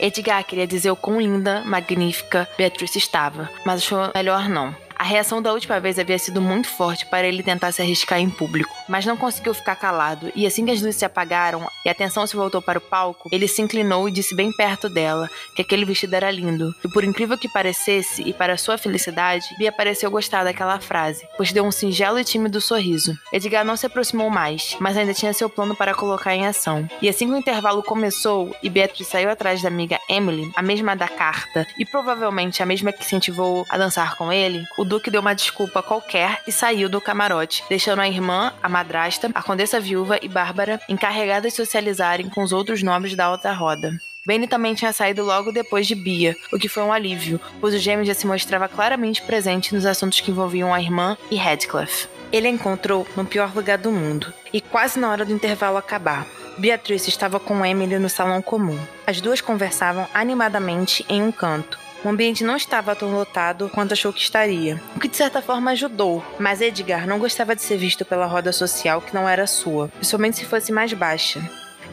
Edgar 0.00 0.44
queria 0.44 0.66
dizer 0.66 0.90
o 0.90 0.96
quão 0.96 1.20
linda, 1.20 1.62
magnífica 1.64 2.48
Beatrice 2.56 2.98
estava, 2.98 3.48
mas 3.64 3.82
achou 3.82 4.10
melhor 4.14 4.48
não. 4.48 4.74
A 5.02 5.04
reação 5.04 5.42
da 5.42 5.52
última 5.52 5.80
vez 5.80 5.98
havia 5.98 6.16
sido 6.16 6.40
muito 6.40 6.68
forte 6.68 7.04
para 7.06 7.26
ele 7.26 7.42
tentar 7.42 7.72
se 7.72 7.82
arriscar 7.82 8.20
em 8.20 8.30
público, 8.30 8.72
mas 8.88 9.04
não 9.04 9.16
conseguiu 9.16 9.52
ficar 9.52 9.74
calado, 9.74 10.30
e 10.32 10.46
assim 10.46 10.64
que 10.64 10.70
as 10.70 10.80
luzes 10.80 10.94
se 10.94 11.04
apagaram 11.04 11.68
e 11.84 11.88
a 11.88 11.90
atenção 11.90 12.24
se 12.24 12.36
voltou 12.36 12.62
para 12.62 12.78
o 12.78 12.80
palco, 12.80 13.28
ele 13.32 13.48
se 13.48 13.60
inclinou 13.60 14.08
e 14.08 14.12
disse 14.12 14.32
bem 14.32 14.52
perto 14.52 14.88
dela 14.88 15.28
que 15.56 15.62
aquele 15.62 15.84
vestido 15.84 16.14
era 16.14 16.30
lindo. 16.30 16.72
E 16.84 16.88
por 16.88 17.02
incrível 17.02 17.36
que 17.36 17.48
parecesse, 17.48 18.22
e 18.22 18.32
para 18.32 18.56
sua 18.56 18.78
felicidade, 18.78 19.44
Bia 19.58 19.72
pareceu 19.72 20.08
gostar 20.08 20.44
daquela 20.44 20.78
frase, 20.78 21.26
pois 21.36 21.50
deu 21.50 21.64
um 21.64 21.72
singelo 21.72 22.20
e 22.20 22.24
tímido 22.24 22.60
sorriso. 22.60 23.12
Edgar 23.32 23.64
não 23.64 23.76
se 23.76 23.86
aproximou 23.86 24.30
mais, 24.30 24.76
mas 24.78 24.96
ainda 24.96 25.12
tinha 25.12 25.32
seu 25.32 25.50
plano 25.50 25.74
para 25.74 25.96
colocar 25.96 26.32
em 26.32 26.46
ação. 26.46 26.88
E 27.00 27.08
assim 27.08 27.26
que 27.26 27.34
o 27.34 27.38
intervalo 27.38 27.82
começou 27.82 28.54
e 28.62 28.70
Beatriz 28.70 29.08
saiu 29.08 29.30
atrás 29.30 29.62
da 29.62 29.66
amiga 29.68 29.98
Emily, 30.08 30.48
a 30.54 30.62
mesma 30.62 30.94
da 30.94 31.08
carta, 31.08 31.66
e 31.76 31.84
provavelmente 31.84 32.62
a 32.62 32.66
mesma 32.66 32.92
que 32.92 33.02
incentivou 33.02 33.66
a 33.68 33.76
dançar 33.76 34.14
com 34.14 34.32
ele, 34.32 34.62
o 34.78 34.91
Duque 34.92 35.10
deu 35.10 35.22
uma 35.22 35.34
desculpa 35.34 35.82
qualquer 35.82 36.42
e 36.46 36.52
saiu 36.52 36.86
do 36.86 37.00
camarote, 37.00 37.64
deixando 37.66 38.00
a 38.00 38.06
irmã, 38.06 38.52
a 38.62 38.68
madrasta, 38.68 39.30
a 39.34 39.42
condessa 39.42 39.80
viúva 39.80 40.18
e 40.20 40.28
Bárbara 40.28 40.78
encarregadas 40.86 41.52
de 41.52 41.56
socializarem 41.56 42.28
com 42.28 42.42
os 42.42 42.52
outros 42.52 42.82
nobres 42.82 43.16
da 43.16 43.24
alta 43.24 43.50
roda. 43.54 43.96
Benny 44.26 44.46
também 44.46 44.74
tinha 44.74 44.92
saído 44.92 45.24
logo 45.24 45.50
depois 45.50 45.86
de 45.86 45.94
Bia, 45.94 46.36
o 46.52 46.58
que 46.58 46.68
foi 46.68 46.82
um 46.82 46.92
alívio, 46.92 47.40
pois 47.58 47.72
o 47.74 47.78
gêmeo 47.78 48.04
já 48.04 48.12
se 48.12 48.26
mostrava 48.26 48.68
claramente 48.68 49.22
presente 49.22 49.74
nos 49.74 49.86
assuntos 49.86 50.20
que 50.20 50.30
envolviam 50.30 50.74
a 50.74 50.78
irmã 50.82 51.16
e 51.30 51.36
Radcliffe. 51.36 52.06
Ele 52.30 52.48
a 52.48 52.50
encontrou 52.50 53.08
no 53.16 53.24
pior 53.24 53.50
lugar 53.54 53.78
do 53.78 53.90
mundo, 53.90 54.30
e 54.52 54.60
quase 54.60 54.98
na 54.98 55.10
hora 55.10 55.24
do 55.24 55.32
intervalo 55.32 55.78
acabar. 55.78 56.26
Beatrice 56.58 57.08
estava 57.08 57.40
com 57.40 57.64
Emily 57.64 57.98
no 57.98 58.10
salão 58.10 58.42
comum. 58.42 58.78
As 59.06 59.22
duas 59.22 59.40
conversavam 59.40 60.06
animadamente 60.12 61.02
em 61.08 61.22
um 61.22 61.32
canto. 61.32 61.80
O 62.04 62.08
ambiente 62.08 62.42
não 62.42 62.56
estava 62.56 62.96
tão 62.96 63.12
lotado 63.12 63.70
quanto 63.72 63.92
achou 63.92 64.12
que 64.12 64.20
estaria, 64.20 64.80
o 64.96 64.98
que 64.98 65.06
de 65.06 65.16
certa 65.16 65.40
forma 65.40 65.70
ajudou, 65.70 66.24
mas 66.36 66.60
Edgar 66.60 67.06
não 67.06 67.18
gostava 67.18 67.54
de 67.54 67.62
ser 67.62 67.76
visto 67.76 68.04
pela 68.04 68.26
roda 68.26 68.52
social 68.52 69.00
que 69.00 69.14
não 69.14 69.28
era 69.28 69.46
sua, 69.46 69.86
principalmente 69.88 70.38
se 70.38 70.44
fosse 70.44 70.72
mais 70.72 70.92
baixa. 70.92 71.40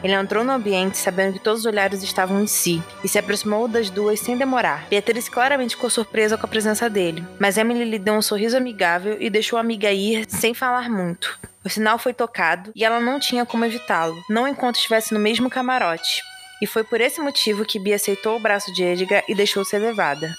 Ele 0.02 0.14
entrou 0.14 0.42
no 0.42 0.50
ambiente 0.50 0.98
sabendo 0.98 1.34
que 1.34 1.44
todos 1.44 1.60
os 1.60 1.66
olhares 1.66 2.02
estavam 2.02 2.42
em 2.42 2.46
si 2.46 2.82
e 3.04 3.08
se 3.08 3.18
aproximou 3.18 3.68
das 3.68 3.88
duas 3.88 4.18
sem 4.18 4.36
demorar. 4.36 4.86
Beatriz 4.88 5.28
claramente 5.28 5.76
ficou 5.76 5.90
surpresa 5.90 6.36
com 6.36 6.46
a 6.46 6.48
presença 6.48 6.90
dele, 6.90 7.24
mas 7.38 7.56
Emily 7.56 7.84
lhe 7.84 7.98
deu 7.98 8.14
um 8.14 8.22
sorriso 8.22 8.56
amigável 8.56 9.16
e 9.20 9.30
deixou 9.30 9.58
a 9.58 9.60
amiga 9.60 9.92
ir 9.92 10.24
sem 10.28 10.54
falar 10.54 10.90
muito. 10.90 11.38
O 11.62 11.68
sinal 11.68 11.98
foi 11.98 12.14
tocado 12.14 12.72
e 12.74 12.84
ela 12.84 12.98
não 12.98 13.20
tinha 13.20 13.44
como 13.44 13.64
evitá-lo, 13.64 14.16
não 14.28 14.48
enquanto 14.48 14.76
estivesse 14.76 15.12
no 15.12 15.20
mesmo 15.20 15.50
camarote. 15.50 16.22
E 16.60 16.66
foi 16.66 16.84
por 16.84 17.00
esse 17.00 17.20
motivo 17.20 17.64
que 17.64 17.78
Bia 17.78 17.96
aceitou 17.96 18.36
o 18.36 18.40
braço 18.40 18.72
de 18.72 18.82
Edgar 18.84 19.24
e 19.28 19.34
deixou 19.34 19.64
ser 19.64 19.78
levada. 19.78 20.36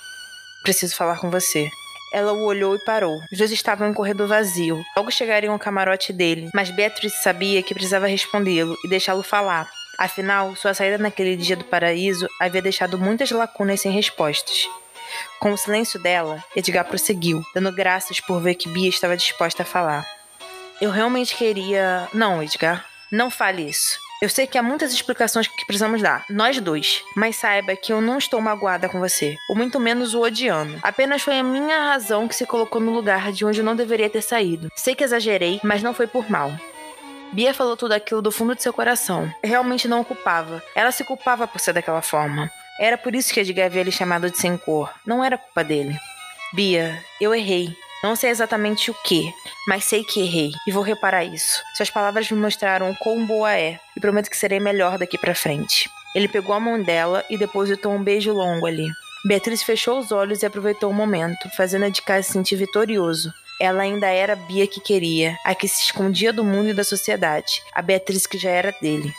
Preciso 0.63 0.95
falar 0.95 1.19
com 1.19 1.29
você. 1.29 1.69
Ela 2.13 2.33
o 2.33 2.43
olhou 2.43 2.75
e 2.75 2.83
parou. 2.83 3.19
Os 3.31 3.37
dois 3.37 3.51
estavam 3.51 3.87
em 3.87 3.91
um 3.91 3.93
corredor 3.93 4.27
vazio. 4.27 4.83
Logo 4.95 5.09
chegariam 5.09 5.53
ao 5.53 5.59
camarote 5.59 6.11
dele, 6.11 6.49
mas 6.53 6.69
Beatrice 6.69 7.23
sabia 7.23 7.63
que 7.63 7.73
precisava 7.73 8.05
respondê-lo 8.05 8.77
e 8.83 8.87
deixá-lo 8.89 9.23
falar. 9.23 9.69
Afinal, 9.97 10.55
sua 10.55 10.73
saída 10.73 10.97
naquele 10.97 11.35
dia 11.35 11.55
do 11.55 11.63
paraíso 11.63 12.27
havia 12.39 12.61
deixado 12.61 12.97
muitas 12.97 13.31
lacunas 13.31 13.81
sem 13.81 13.91
respostas. 13.91 14.67
Com 15.39 15.51
o 15.51 15.57
silêncio 15.57 15.99
dela, 16.01 16.43
Edgar 16.55 16.85
prosseguiu, 16.85 17.43
dando 17.53 17.71
graças 17.71 18.19
por 18.19 18.41
ver 18.41 18.55
que 18.55 18.69
Bia 18.69 18.89
estava 18.89 19.17
disposta 19.17 19.63
a 19.63 19.65
falar. 19.65 20.05
Eu 20.79 20.91
realmente 20.91 21.35
queria. 21.35 22.07
Não, 22.13 22.41
Edgar, 22.41 22.85
não 23.11 23.29
fale 23.29 23.69
isso. 23.69 23.97
Eu 24.21 24.29
sei 24.29 24.45
que 24.45 24.55
há 24.55 24.61
muitas 24.61 24.93
explicações 24.93 25.47
que 25.47 25.65
precisamos 25.65 25.99
dar, 25.99 26.23
nós 26.29 26.61
dois, 26.61 27.03
mas 27.15 27.37
saiba 27.37 27.75
que 27.75 27.91
eu 27.91 27.99
não 27.99 28.19
estou 28.19 28.39
magoada 28.39 28.87
com 28.87 28.99
você, 28.99 29.35
ou 29.49 29.55
muito 29.55 29.79
menos 29.79 30.13
o 30.13 30.21
odiando. 30.21 30.77
Apenas 30.83 31.23
foi 31.23 31.39
a 31.39 31.43
minha 31.43 31.87
razão 31.87 32.27
que 32.27 32.35
se 32.35 32.45
colocou 32.45 32.79
no 32.79 32.91
lugar 32.91 33.31
de 33.31 33.43
onde 33.43 33.61
eu 33.61 33.65
não 33.65 33.75
deveria 33.75 34.11
ter 34.11 34.21
saído. 34.21 34.69
Sei 34.75 34.93
que 34.93 35.03
exagerei, 35.03 35.59
mas 35.63 35.81
não 35.81 35.91
foi 35.91 36.05
por 36.05 36.29
mal. 36.29 36.51
Bia 37.31 37.51
falou 37.51 37.75
tudo 37.75 37.93
aquilo 37.93 38.21
do 38.21 38.31
fundo 38.31 38.53
de 38.53 38.61
seu 38.61 38.71
coração. 38.71 39.27
Realmente 39.43 39.87
não 39.87 40.01
o 40.01 40.05
culpava. 40.05 40.61
Ela 40.75 40.91
se 40.91 41.03
culpava 41.03 41.47
por 41.47 41.59
ser 41.59 41.73
daquela 41.73 42.03
forma. 42.03 42.51
Era 42.79 42.99
por 42.99 43.15
isso 43.15 43.33
que 43.33 43.39
Edgar 43.39 43.65
havia 43.65 43.81
lhe 43.81 43.91
chamado 43.91 44.29
de 44.29 44.37
sem 44.37 44.55
cor. 44.55 44.93
Não 45.03 45.23
era 45.23 45.35
culpa 45.35 45.63
dele. 45.63 45.97
Bia, 46.53 47.03
eu 47.19 47.33
errei. 47.33 47.75
Não 48.03 48.15
sei 48.15 48.31
exatamente 48.31 48.89
o 48.89 48.95
que, 49.03 49.31
mas 49.67 49.85
sei 49.85 50.03
que 50.03 50.21
errei 50.21 50.51
e 50.67 50.71
vou 50.71 50.81
reparar 50.81 51.23
isso. 51.23 51.61
Suas 51.75 51.91
palavras 51.91 52.31
me 52.31 52.37
mostraram 52.37 52.95
quão 52.95 53.25
boa 53.27 53.55
é 53.55 53.79
e 53.95 53.99
prometo 53.99 54.29
que 54.29 54.37
serei 54.37 54.59
melhor 54.59 54.97
daqui 54.97 55.19
para 55.19 55.35
frente. 55.35 55.87
Ele 56.15 56.27
pegou 56.27 56.55
a 56.55 56.59
mão 56.59 56.81
dela 56.81 57.23
e 57.29 57.37
depositou 57.37 57.93
um 57.93 58.03
beijo 58.03 58.33
longo 58.33 58.65
ali. 58.65 58.89
Beatriz 59.23 59.61
fechou 59.61 59.99
os 59.99 60.11
olhos 60.11 60.41
e 60.41 60.47
aproveitou 60.47 60.89
o 60.89 60.93
momento, 60.93 61.47
fazendo 61.55 61.85
a 61.85 61.89
de 61.89 62.01
casa 62.01 62.23
se 62.23 62.33
sentir 62.33 62.55
vitorioso. 62.55 63.31
Ela 63.61 63.83
ainda 63.83 64.07
era 64.07 64.33
a 64.33 64.35
Bia 64.35 64.65
que 64.65 64.81
queria, 64.81 65.37
a 65.45 65.53
que 65.53 65.67
se 65.67 65.83
escondia 65.83 66.33
do 66.33 66.43
mundo 66.43 66.69
e 66.69 66.73
da 66.73 66.83
sociedade, 66.83 67.61
a 67.71 67.83
Beatriz 67.83 68.25
que 68.25 68.39
já 68.39 68.49
era 68.49 68.73
dele. 68.81 69.13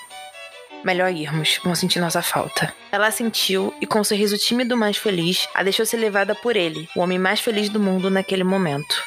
Melhor 0.85 1.13
irmos, 1.13 1.61
vão 1.63 1.75
sentir 1.75 2.01
nossa 2.01 2.23
falta. 2.23 2.75
Ela 2.91 3.11
sentiu 3.11 3.73
e, 3.81 3.87
com 3.87 4.01
um 4.01 4.05
sorriso 4.05 4.37
tímido 4.37 4.77
mais 4.77 4.97
feliz, 4.97 5.49
a 5.55 5.63
deixou 5.63 5.87
ser 5.87 5.97
levada 5.97 6.35
por 6.35 6.57
ele, 6.57 6.89
o 6.97 7.01
homem 7.01 7.19
mais 7.19 7.41
feliz 7.41 7.69
do 7.69 7.79
mundo 7.79 8.11
naquele 8.11 8.45
momento. 8.45 9.03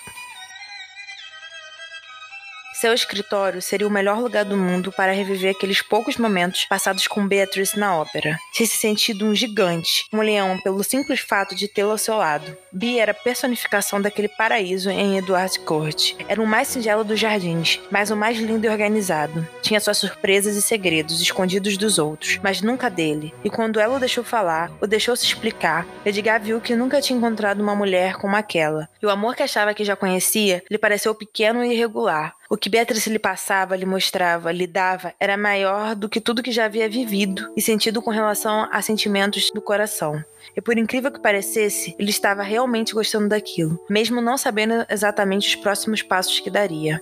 Seu 2.85 2.93
escritório 2.93 3.63
seria 3.63 3.87
o 3.87 3.89
melhor 3.89 4.19
lugar 4.19 4.45
do 4.45 4.55
mundo 4.55 4.91
para 4.91 5.11
reviver 5.11 5.55
aqueles 5.55 5.81
poucos 5.81 6.17
momentos 6.17 6.65
passados 6.65 7.07
com 7.07 7.27
Beatrice 7.27 7.79
na 7.79 7.97
ópera. 7.97 8.37
Tinha 8.53 8.67
se 8.67 8.77
sentido 8.77 9.25
um 9.25 9.33
gigante, 9.33 10.05
um 10.13 10.21
leão, 10.21 10.59
pelo 10.59 10.83
simples 10.83 11.19
fato 11.19 11.55
de 11.55 11.67
tê-lo 11.67 11.89
ao 11.89 11.97
seu 11.97 12.15
lado. 12.15 12.55
Bia 12.71 13.01
era 13.01 13.11
a 13.11 13.15
personificação 13.15 13.99
daquele 13.99 14.27
paraíso 14.27 14.91
em 14.91 15.17
Edward 15.17 15.57
Court. 15.61 16.13
Era 16.27 16.39
o 16.39 16.45
mais 16.45 16.67
singelo 16.67 17.03
dos 17.03 17.19
jardins, 17.19 17.79
mas 17.89 18.11
o 18.11 18.15
mais 18.15 18.37
lindo 18.37 18.67
e 18.67 18.69
organizado. 18.69 19.47
Tinha 19.63 19.79
suas 19.79 19.97
surpresas 19.97 20.55
e 20.55 20.61
segredos 20.61 21.19
escondidos 21.19 21.77
dos 21.77 21.97
outros, 21.97 22.39
mas 22.43 22.61
nunca 22.61 22.87
dele. 22.87 23.33
E 23.43 23.49
quando 23.49 23.79
ela 23.79 23.95
o 23.95 23.99
deixou 23.99 24.23
falar, 24.23 24.71
o 24.79 24.85
deixou 24.85 25.15
se 25.15 25.25
explicar, 25.25 25.87
Edgar 26.05 26.39
viu 26.39 26.61
que 26.61 26.75
nunca 26.75 27.01
tinha 27.01 27.17
encontrado 27.17 27.61
uma 27.61 27.75
mulher 27.75 28.13
como 28.17 28.35
aquela. 28.35 28.87
E 29.01 29.07
o 29.07 29.09
amor 29.09 29.35
que 29.35 29.41
achava 29.41 29.73
que 29.73 29.83
já 29.83 29.95
conhecia 29.95 30.63
lhe 30.69 30.77
pareceu 30.77 31.15
pequeno 31.15 31.65
e 31.65 31.73
irregular. 31.73 32.35
O 32.47 32.55
que 32.55 32.69
Beatrice 32.69 33.09
lhe 33.09 33.17
passava, 33.17 33.75
lhe 33.75 33.85
mostrava, 33.85 34.51
lhe 34.51 34.67
dava 34.67 35.13
era 35.19 35.35
maior 35.35 35.95
do 35.95 36.07
que 36.07 36.21
tudo 36.21 36.43
que 36.43 36.51
já 36.51 36.65
havia 36.65 36.87
vivido 36.87 37.51
e 37.57 37.61
sentido 37.61 38.03
com 38.03 38.11
relação 38.11 38.67
a 38.71 38.81
sentimentos 38.83 39.49
do 39.51 39.61
coração. 39.61 40.23
E 40.55 40.61
por 40.61 40.77
incrível 40.77 41.11
que 41.11 41.19
parecesse, 41.19 41.95
ele 41.97 42.11
estava 42.11 42.43
realmente 42.43 42.93
gostando 42.93 43.29
daquilo, 43.29 43.83
mesmo 43.89 44.21
não 44.21 44.37
sabendo 44.37 44.85
exatamente 44.89 45.47
os 45.47 45.55
próximos 45.55 46.03
passos 46.03 46.39
que 46.39 46.51
daria. 46.51 47.01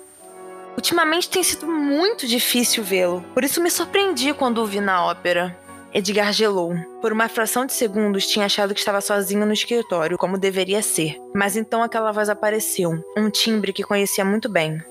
Ultimamente 0.78 1.30
tem 1.30 1.44
sido 1.44 1.68
muito 1.68 2.26
difícil 2.26 2.82
vê-lo, 2.82 3.22
por 3.34 3.44
isso 3.44 3.62
me 3.62 3.70
surpreendi 3.70 4.34
quando 4.34 4.60
o 4.60 4.66
vi 4.66 4.80
na 4.80 5.06
ópera. 5.06 5.56
Edgar 5.94 6.34
gelou. 6.34 6.74
Por 7.02 7.12
uma 7.12 7.30
fração 7.30 7.66
de 7.66 7.74
segundos 7.74 8.26
tinha 8.26 8.46
achado 8.46 8.74
que 8.74 8.80
estava 8.80 9.00
sozinho 9.02 9.46
no 9.46 9.54
escritório, 9.54 10.18
como 10.18 10.40
deveria 10.40 10.82
ser. 10.82 11.18
Mas 11.36 11.56
então 11.56 11.84
aquela 11.84 12.12
voz 12.12 12.30
apareceu, 12.30 13.04
um 13.16 13.30
timbre 13.30 13.72
que 13.72 13.84
conhecia 13.84 14.26
muito 14.26 14.50
bem. 14.50 14.82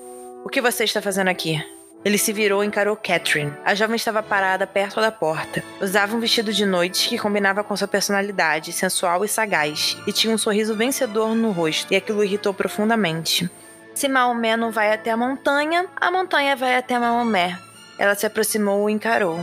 O 0.43 0.49
que 0.49 0.59
você 0.59 0.83
está 0.83 1.01
fazendo 1.01 1.29
aqui? 1.29 1.63
Ele 2.03 2.17
se 2.17 2.33
virou 2.33 2.63
e 2.63 2.67
encarou 2.67 2.97
Catherine. 2.97 3.53
A 3.63 3.73
jovem 3.73 3.95
estava 3.95 4.21
parada 4.21 4.67
perto 4.67 4.99
da 4.99 5.09
porta. 5.09 5.63
Usava 5.81 6.15
um 6.15 6.19
vestido 6.19 6.51
de 6.51 6.65
noite 6.65 7.07
que 7.07 7.17
combinava 7.17 7.63
com 7.63 7.77
sua 7.77 7.87
personalidade, 7.87 8.73
sensual 8.73 9.23
e 9.23 9.29
sagaz, 9.29 9.97
e 10.05 10.11
tinha 10.11 10.35
um 10.35 10.37
sorriso 10.37 10.75
vencedor 10.75 11.33
no 11.33 11.51
rosto, 11.51 11.93
e 11.93 11.95
aquilo 11.95 12.23
irritou 12.23 12.53
profundamente. 12.53 13.49
Se 13.95 14.09
Maomé 14.09 14.57
não 14.57 14.69
vai 14.69 14.91
até 14.91 15.11
a 15.11 15.17
montanha, 15.17 15.85
a 15.95 16.11
montanha 16.11 16.57
vai 16.57 16.75
até 16.75 16.99
Maomé. 16.99 17.57
Ela 17.97 18.13
se 18.13 18.25
aproximou 18.25 18.89
e 18.89 18.93
encarou. 18.93 19.39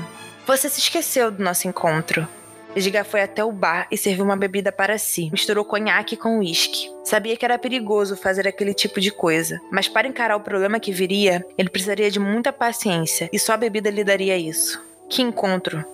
Você 0.47 0.69
se 0.69 0.81
esqueceu 0.81 1.31
do 1.31 1.43
nosso 1.43 1.67
encontro. 1.67 2.29
Edgar 2.75 3.05
foi 3.05 3.21
até 3.21 3.45
o 3.45 3.51
bar 3.51 3.89
e 3.91 3.97
serviu 3.97 4.25
uma 4.25 4.37
bebida 4.37 4.71
para 4.71 4.97
si. 4.97 5.29
Misturou 5.33 5.65
conhaque 5.65 6.17
com 6.17 6.39
uísque. 6.39 6.89
Sabia 7.05 7.37
que 7.37 7.45
era 7.45 7.59
perigoso 7.59 8.17
fazer 8.17 8.47
aquele 8.47 8.73
tipo 8.73 9.01
de 9.01 9.11
coisa, 9.11 9.61
mas 9.73 9.89
para 9.89 10.07
encarar 10.07 10.37
o 10.37 10.41
problema 10.41 10.79
que 10.79 10.93
viria, 10.93 11.45
ele 11.59 11.69
precisaria 11.69 12.11
de 12.11 12.21
muita 12.21 12.53
paciência 12.53 13.29
e 13.33 13.39
só 13.39 13.55
a 13.55 13.57
bebida 13.57 13.91
lhe 13.91 14.05
daria 14.05 14.37
isso. 14.37 14.81
Que 15.09 15.21
encontro! 15.23 15.85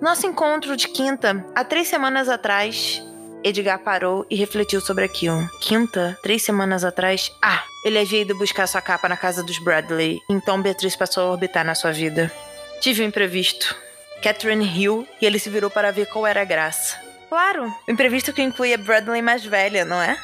Nosso 0.00 0.26
encontro 0.26 0.76
de 0.76 0.88
quinta, 0.88 1.44
há 1.54 1.64
três 1.64 1.86
semanas 1.86 2.28
atrás. 2.28 3.00
Edgar 3.44 3.78
parou 3.78 4.26
e 4.28 4.34
refletiu 4.34 4.80
sobre 4.80 5.04
aquilo. 5.04 5.48
Quinta? 5.60 6.18
Três 6.22 6.42
semanas 6.42 6.82
atrás? 6.82 7.30
Ah, 7.40 7.62
ele 7.84 7.98
havia 7.98 8.22
ido 8.22 8.36
buscar 8.36 8.66
sua 8.66 8.80
capa 8.80 9.08
na 9.08 9.16
casa 9.16 9.42
dos 9.42 9.58
Bradley, 9.58 10.18
então 10.28 10.60
Beatriz 10.60 10.96
passou 10.96 11.22
a 11.22 11.30
orbitar 11.30 11.64
na 11.64 11.76
sua 11.76 11.92
vida. 11.92 12.32
Tive 12.80 13.02
um 13.02 13.06
imprevisto. 13.06 13.83
Catherine 14.22 14.64
riu 14.64 15.06
e 15.20 15.26
ele 15.26 15.38
se 15.38 15.50
virou 15.50 15.70
para 15.70 15.90
ver 15.90 16.06
qual 16.06 16.26
era 16.26 16.42
a 16.42 16.44
graça. 16.44 16.98
Claro, 17.28 17.74
o 17.86 17.90
imprevisto 17.90 18.32
que 18.32 18.42
incluía 18.42 18.78
Bradley 18.78 19.20
mais 19.20 19.44
velha, 19.44 19.84
não 19.84 20.00
é? 20.00 20.16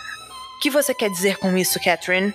O 0.56 0.60
que 0.60 0.70
você 0.70 0.94
quer 0.94 1.10
dizer 1.10 1.36
com 1.38 1.56
isso, 1.56 1.80
Catherine? 1.82 2.34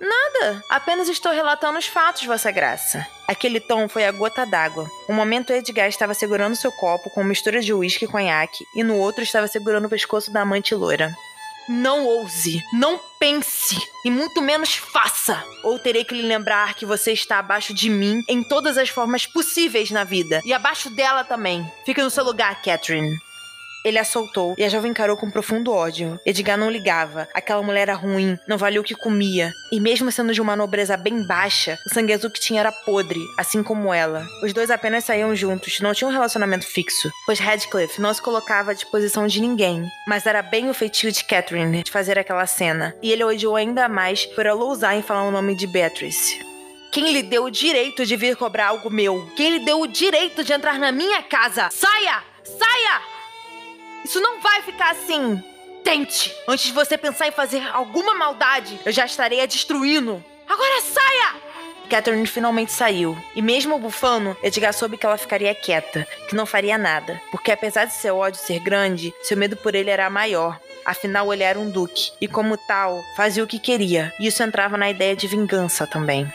Nada, 0.00 0.64
apenas 0.70 1.08
estou 1.08 1.30
relatando 1.30 1.78
os 1.78 1.86
fatos, 1.86 2.24
Vossa 2.24 2.50
Graça. 2.50 3.06
Aquele 3.28 3.60
tom 3.60 3.86
foi 3.86 4.06
a 4.06 4.10
gota 4.10 4.46
d'água. 4.46 4.90
Um 5.08 5.12
momento 5.12 5.52
Edgar 5.52 5.88
estava 5.88 6.14
segurando 6.14 6.56
seu 6.56 6.72
copo 6.72 7.10
com 7.10 7.22
mistura 7.22 7.60
de 7.60 7.74
uísque 7.74 8.06
e 8.06 8.08
conhaque, 8.08 8.64
e 8.74 8.82
no 8.82 8.96
outro 8.96 9.22
estava 9.22 9.46
segurando 9.46 9.84
o 9.84 9.90
pescoço 9.90 10.32
da 10.32 10.40
amante 10.40 10.74
loira. 10.74 11.14
Não 11.72 12.04
ouse, 12.04 12.60
não 12.72 13.00
pense 13.20 13.78
e 14.04 14.10
muito 14.10 14.42
menos 14.42 14.74
faça. 14.74 15.40
Ou 15.62 15.78
terei 15.78 16.02
que 16.02 16.12
lhe 16.12 16.26
lembrar 16.26 16.74
que 16.74 16.84
você 16.84 17.12
está 17.12 17.38
abaixo 17.38 17.72
de 17.72 17.88
mim 17.88 18.24
em 18.28 18.42
todas 18.42 18.76
as 18.76 18.88
formas 18.88 19.24
possíveis 19.24 19.88
na 19.88 20.02
vida 20.02 20.40
e 20.44 20.52
abaixo 20.52 20.90
dela 20.90 21.22
também. 21.22 21.64
Fique 21.86 22.02
no 22.02 22.10
seu 22.10 22.24
lugar, 22.24 22.60
Catherine. 22.60 23.16
Ele 23.84 23.98
a 23.98 24.04
soltou 24.04 24.54
e 24.58 24.64
a 24.64 24.68
jovem 24.68 24.90
encarou 24.90 25.16
com 25.16 25.30
profundo 25.30 25.72
ódio. 25.72 26.18
Edgar 26.26 26.58
não 26.58 26.70
ligava. 26.70 27.26
Aquela 27.32 27.62
mulher 27.62 27.82
era 27.82 27.94
ruim, 27.94 28.38
não 28.46 28.58
valia 28.58 28.80
o 28.80 28.84
que 28.84 28.94
comia. 28.94 29.52
E 29.72 29.80
mesmo 29.80 30.12
sendo 30.12 30.34
de 30.34 30.40
uma 30.40 30.54
nobreza 30.54 30.96
bem 30.96 31.26
baixa, 31.26 31.78
o 31.86 31.94
sangue 31.94 32.12
azul 32.12 32.30
que 32.30 32.40
tinha 32.40 32.60
era 32.60 32.72
podre, 32.72 33.20
assim 33.38 33.62
como 33.62 33.92
ela. 33.92 34.26
Os 34.42 34.52
dois 34.52 34.70
apenas 34.70 35.04
saíam 35.04 35.34
juntos, 35.34 35.80
não 35.80 35.94
tinham 35.94 36.10
um 36.10 36.12
relacionamento 36.12 36.66
fixo, 36.66 37.10
pois 37.24 37.38
Radcliffe 37.38 38.00
não 38.00 38.12
se 38.12 38.20
colocava 38.20 38.72
à 38.72 38.74
disposição 38.74 39.26
de 39.26 39.40
ninguém. 39.40 39.84
Mas 40.06 40.26
era 40.26 40.42
bem 40.42 40.68
o 40.68 40.74
feitio 40.74 41.10
de 41.10 41.24
Catherine 41.24 41.82
de 41.82 41.90
fazer 41.90 42.18
aquela 42.18 42.46
cena. 42.46 42.94
E 43.02 43.10
ele 43.10 43.24
odiou 43.24 43.56
ainda 43.56 43.88
mais 43.88 44.26
por 44.26 44.44
ela 44.44 44.62
ousar 44.62 44.94
em 44.94 45.02
falar 45.02 45.24
o 45.24 45.30
nome 45.30 45.54
de 45.54 45.66
Beatrice. 45.66 46.38
Quem 46.92 47.12
lhe 47.12 47.22
deu 47.22 47.44
o 47.44 47.50
direito 47.50 48.04
de 48.04 48.16
vir 48.16 48.36
cobrar 48.36 48.68
algo 48.68 48.90
meu? 48.90 49.30
Quem 49.36 49.58
lhe 49.58 49.64
deu 49.64 49.80
o 49.80 49.86
direito 49.86 50.42
de 50.42 50.52
entrar 50.52 50.78
na 50.78 50.90
minha 50.90 51.22
casa? 51.22 51.68
Saia! 51.70 52.22
Saia! 52.42 53.19
Isso 54.10 54.20
não 54.20 54.40
vai 54.40 54.60
ficar 54.62 54.90
assim. 54.90 55.40
Tente! 55.84 56.34
Antes 56.48 56.66
de 56.66 56.72
você 56.72 56.98
pensar 56.98 57.28
em 57.28 57.30
fazer 57.30 57.64
alguma 57.72 58.12
maldade, 58.12 58.80
eu 58.84 58.90
já 58.90 59.04
estarei 59.04 59.40
a 59.40 59.46
destruindo. 59.46 60.20
Agora 60.48 60.80
saia! 60.80 61.36
Catherine 61.88 62.26
finalmente 62.26 62.72
saiu. 62.72 63.16
E 63.36 63.40
mesmo 63.40 63.78
bufando, 63.78 64.36
Edgar 64.42 64.74
soube 64.74 64.96
que 64.96 65.06
ela 65.06 65.16
ficaria 65.16 65.54
quieta, 65.54 66.08
que 66.28 66.34
não 66.34 66.44
faria 66.44 66.76
nada. 66.76 67.22
Porque 67.30 67.52
apesar 67.52 67.84
de 67.84 67.94
seu 67.94 68.16
ódio 68.16 68.40
ser 68.40 68.58
grande, 68.58 69.14
seu 69.22 69.36
medo 69.36 69.56
por 69.56 69.76
ele 69.76 69.90
era 69.90 70.10
maior. 70.10 70.58
Afinal, 70.84 71.32
ele 71.32 71.44
era 71.44 71.56
um 71.56 71.70
duque. 71.70 72.10
E 72.20 72.26
como 72.26 72.58
tal, 72.66 73.00
fazia 73.16 73.44
o 73.44 73.46
que 73.46 73.60
queria. 73.60 74.12
E 74.18 74.26
isso 74.26 74.42
entrava 74.42 74.76
na 74.76 74.90
ideia 74.90 75.14
de 75.14 75.28
vingança 75.28 75.86
também. 75.86 76.26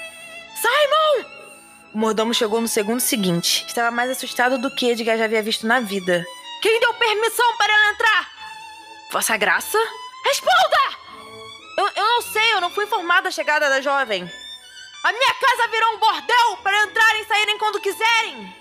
Simon! 0.55 1.27
O 1.93 1.97
mordomo 1.97 2.33
chegou 2.33 2.61
no 2.61 2.69
segundo 2.69 3.01
seguinte. 3.01 3.65
Estava 3.67 3.91
mais 3.91 4.09
assustado 4.09 4.57
do 4.57 4.73
que 4.73 4.91
Edgar 4.91 5.17
já 5.17 5.25
havia 5.25 5.43
visto 5.43 5.67
na 5.67 5.81
vida. 5.81 6.25
Quem 6.61 6.79
deu 6.79 6.93
permissão 6.95 7.57
para 7.57 7.73
ela 7.73 7.91
entrar? 7.91 8.31
Vossa 9.11 9.37
Graça? 9.37 9.77
Responda! 10.23 11.05
Eu, 11.77 11.87
eu 11.87 12.09
não 12.09 12.21
sei, 12.21 12.53
eu 12.53 12.61
não 12.61 12.69
fui 12.69 12.85
informada 12.85 13.23
da 13.23 13.31
chegada 13.31 13.69
da 13.69 13.81
jovem. 13.81 14.29
A 15.03 15.11
minha 15.11 15.33
casa 15.35 15.67
virou 15.67 15.93
um 15.93 15.99
bordel 15.99 16.57
para 16.63 16.83
entrarem 16.83 17.21
e 17.21 17.25
saírem 17.25 17.57
quando 17.57 17.79
quiserem. 17.79 18.55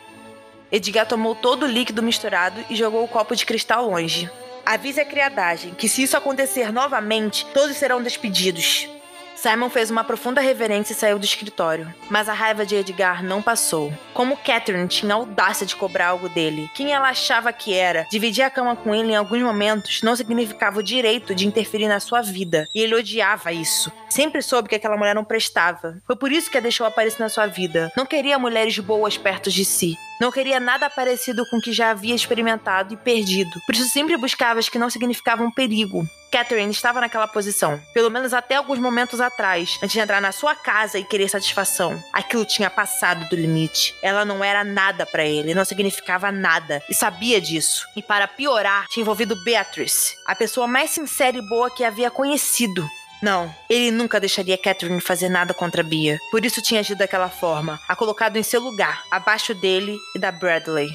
Edgar 0.70 1.06
tomou 1.06 1.34
todo 1.34 1.62
o 1.62 1.68
líquido 1.68 2.02
misturado 2.02 2.64
e 2.68 2.76
jogou 2.76 3.04
o 3.04 3.08
copo 3.08 3.34
de 3.34 3.46
cristal 3.46 3.88
longe. 3.88 4.30
Avise 4.66 5.00
a 5.00 5.04
criadagem 5.04 5.74
que 5.74 5.88
se 5.88 6.02
isso 6.02 6.16
acontecer 6.16 6.72
novamente, 6.72 7.46
todos 7.54 7.76
serão 7.76 8.02
despedidos. 8.02 8.88
Simon 9.44 9.68
fez 9.68 9.90
uma 9.90 10.02
profunda 10.02 10.40
reverência 10.40 10.94
e 10.94 10.96
saiu 10.96 11.18
do 11.18 11.24
escritório. 11.26 11.94
Mas 12.08 12.30
a 12.30 12.32
raiva 12.32 12.64
de 12.64 12.76
Edgar 12.76 13.22
não 13.22 13.42
passou. 13.42 13.92
Como 14.14 14.38
Catherine 14.38 14.88
tinha 14.88 15.12
audácia 15.12 15.66
de 15.66 15.76
cobrar 15.76 16.08
algo 16.08 16.30
dele, 16.30 16.70
quem 16.74 16.94
ela 16.94 17.10
achava 17.10 17.52
que 17.52 17.74
era, 17.74 18.06
dividir 18.10 18.42
a 18.42 18.48
cama 18.48 18.74
com 18.74 18.94
ele 18.94 19.12
em 19.12 19.16
alguns 19.16 19.42
momentos 19.42 20.00
não 20.00 20.16
significava 20.16 20.78
o 20.78 20.82
direito 20.82 21.34
de 21.34 21.46
interferir 21.46 21.88
na 21.88 22.00
sua 22.00 22.22
vida. 22.22 22.66
E 22.74 22.80
ele 22.80 22.94
odiava 22.94 23.52
isso. 23.52 23.92
Sempre 24.08 24.40
soube 24.40 24.70
que 24.70 24.76
aquela 24.76 24.96
mulher 24.96 25.14
não 25.14 25.24
prestava. 25.24 25.98
Foi 26.06 26.16
por 26.16 26.32
isso 26.32 26.50
que 26.50 26.56
a 26.56 26.62
deixou 26.62 26.86
aparecer 26.86 27.20
na 27.20 27.28
sua 27.28 27.46
vida. 27.46 27.92
Não 27.94 28.06
queria 28.06 28.38
mulheres 28.38 28.78
boas 28.78 29.18
perto 29.18 29.50
de 29.50 29.66
si. 29.66 29.94
Não 30.18 30.32
queria 30.32 30.58
nada 30.58 30.88
parecido 30.88 31.44
com 31.50 31.58
o 31.58 31.60
que 31.60 31.70
já 31.70 31.90
havia 31.90 32.14
experimentado 32.14 32.94
e 32.94 32.96
perdido. 32.96 33.60
Por 33.66 33.74
isso 33.74 33.90
sempre 33.90 34.16
buscava 34.16 34.58
as 34.58 34.70
que 34.70 34.78
não 34.78 34.88
significavam 34.88 35.50
perigo. 35.50 36.08
Catherine 36.34 36.72
estava 36.72 37.00
naquela 37.00 37.28
posição, 37.28 37.80
pelo 37.92 38.10
menos 38.10 38.34
até 38.34 38.56
alguns 38.56 38.80
momentos 38.80 39.20
atrás, 39.20 39.78
antes 39.80 39.92
de 39.92 40.00
entrar 40.00 40.20
na 40.20 40.32
sua 40.32 40.52
casa 40.52 40.98
e 40.98 41.04
querer 41.04 41.28
satisfação. 41.28 42.02
Aquilo 42.12 42.44
tinha 42.44 42.68
passado 42.68 43.28
do 43.28 43.36
limite. 43.36 43.94
Ela 44.02 44.24
não 44.24 44.42
era 44.42 44.64
nada 44.64 45.06
para 45.06 45.24
ele, 45.24 45.54
não 45.54 45.64
significava 45.64 46.32
nada, 46.32 46.82
e 46.90 46.94
sabia 46.94 47.40
disso. 47.40 47.86
E 47.94 48.02
para 48.02 48.26
piorar, 48.26 48.88
tinha 48.88 49.02
envolvido 49.02 49.40
Beatrice, 49.44 50.16
a 50.26 50.34
pessoa 50.34 50.66
mais 50.66 50.90
sincera 50.90 51.36
e 51.36 51.48
boa 51.48 51.70
que 51.70 51.84
havia 51.84 52.10
conhecido. 52.10 52.84
Não, 53.22 53.54
ele 53.70 53.92
nunca 53.92 54.18
deixaria 54.18 54.58
Catherine 54.58 55.00
fazer 55.00 55.28
nada 55.28 55.54
contra 55.54 55.84
Bia. 55.84 56.18
Por 56.32 56.44
isso 56.44 56.60
tinha 56.60 56.80
agido 56.80 56.98
daquela 56.98 57.30
forma, 57.30 57.78
a 57.88 57.94
colocado 57.94 58.36
em 58.36 58.42
seu 58.42 58.60
lugar, 58.60 59.04
abaixo 59.08 59.54
dele 59.54 59.96
e 60.16 60.18
da 60.18 60.32
Bradley. 60.32 60.88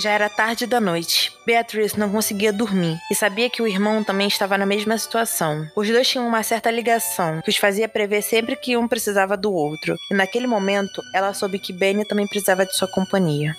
Já 0.00 0.12
era 0.12 0.30
tarde 0.30 0.66
da 0.66 0.80
noite. 0.80 1.30
Beatrice 1.44 1.98
não 1.98 2.08
conseguia 2.08 2.50
dormir 2.50 2.96
e 3.10 3.14
sabia 3.14 3.50
que 3.50 3.60
o 3.60 3.66
irmão 3.66 4.02
também 4.02 4.28
estava 4.28 4.56
na 4.56 4.64
mesma 4.64 4.96
situação. 4.96 5.70
Os 5.76 5.86
dois 5.88 6.08
tinham 6.08 6.26
uma 6.26 6.42
certa 6.42 6.70
ligação 6.70 7.42
que 7.42 7.50
os 7.50 7.58
fazia 7.58 7.86
prever 7.86 8.22
sempre 8.22 8.56
que 8.56 8.78
um 8.78 8.88
precisava 8.88 9.36
do 9.36 9.52
outro, 9.52 9.94
e 10.10 10.14
naquele 10.14 10.46
momento 10.46 11.02
ela 11.14 11.34
soube 11.34 11.58
que 11.58 11.70
Benny 11.70 12.06
também 12.06 12.26
precisava 12.26 12.64
de 12.64 12.74
sua 12.74 12.88
companhia. 12.88 13.54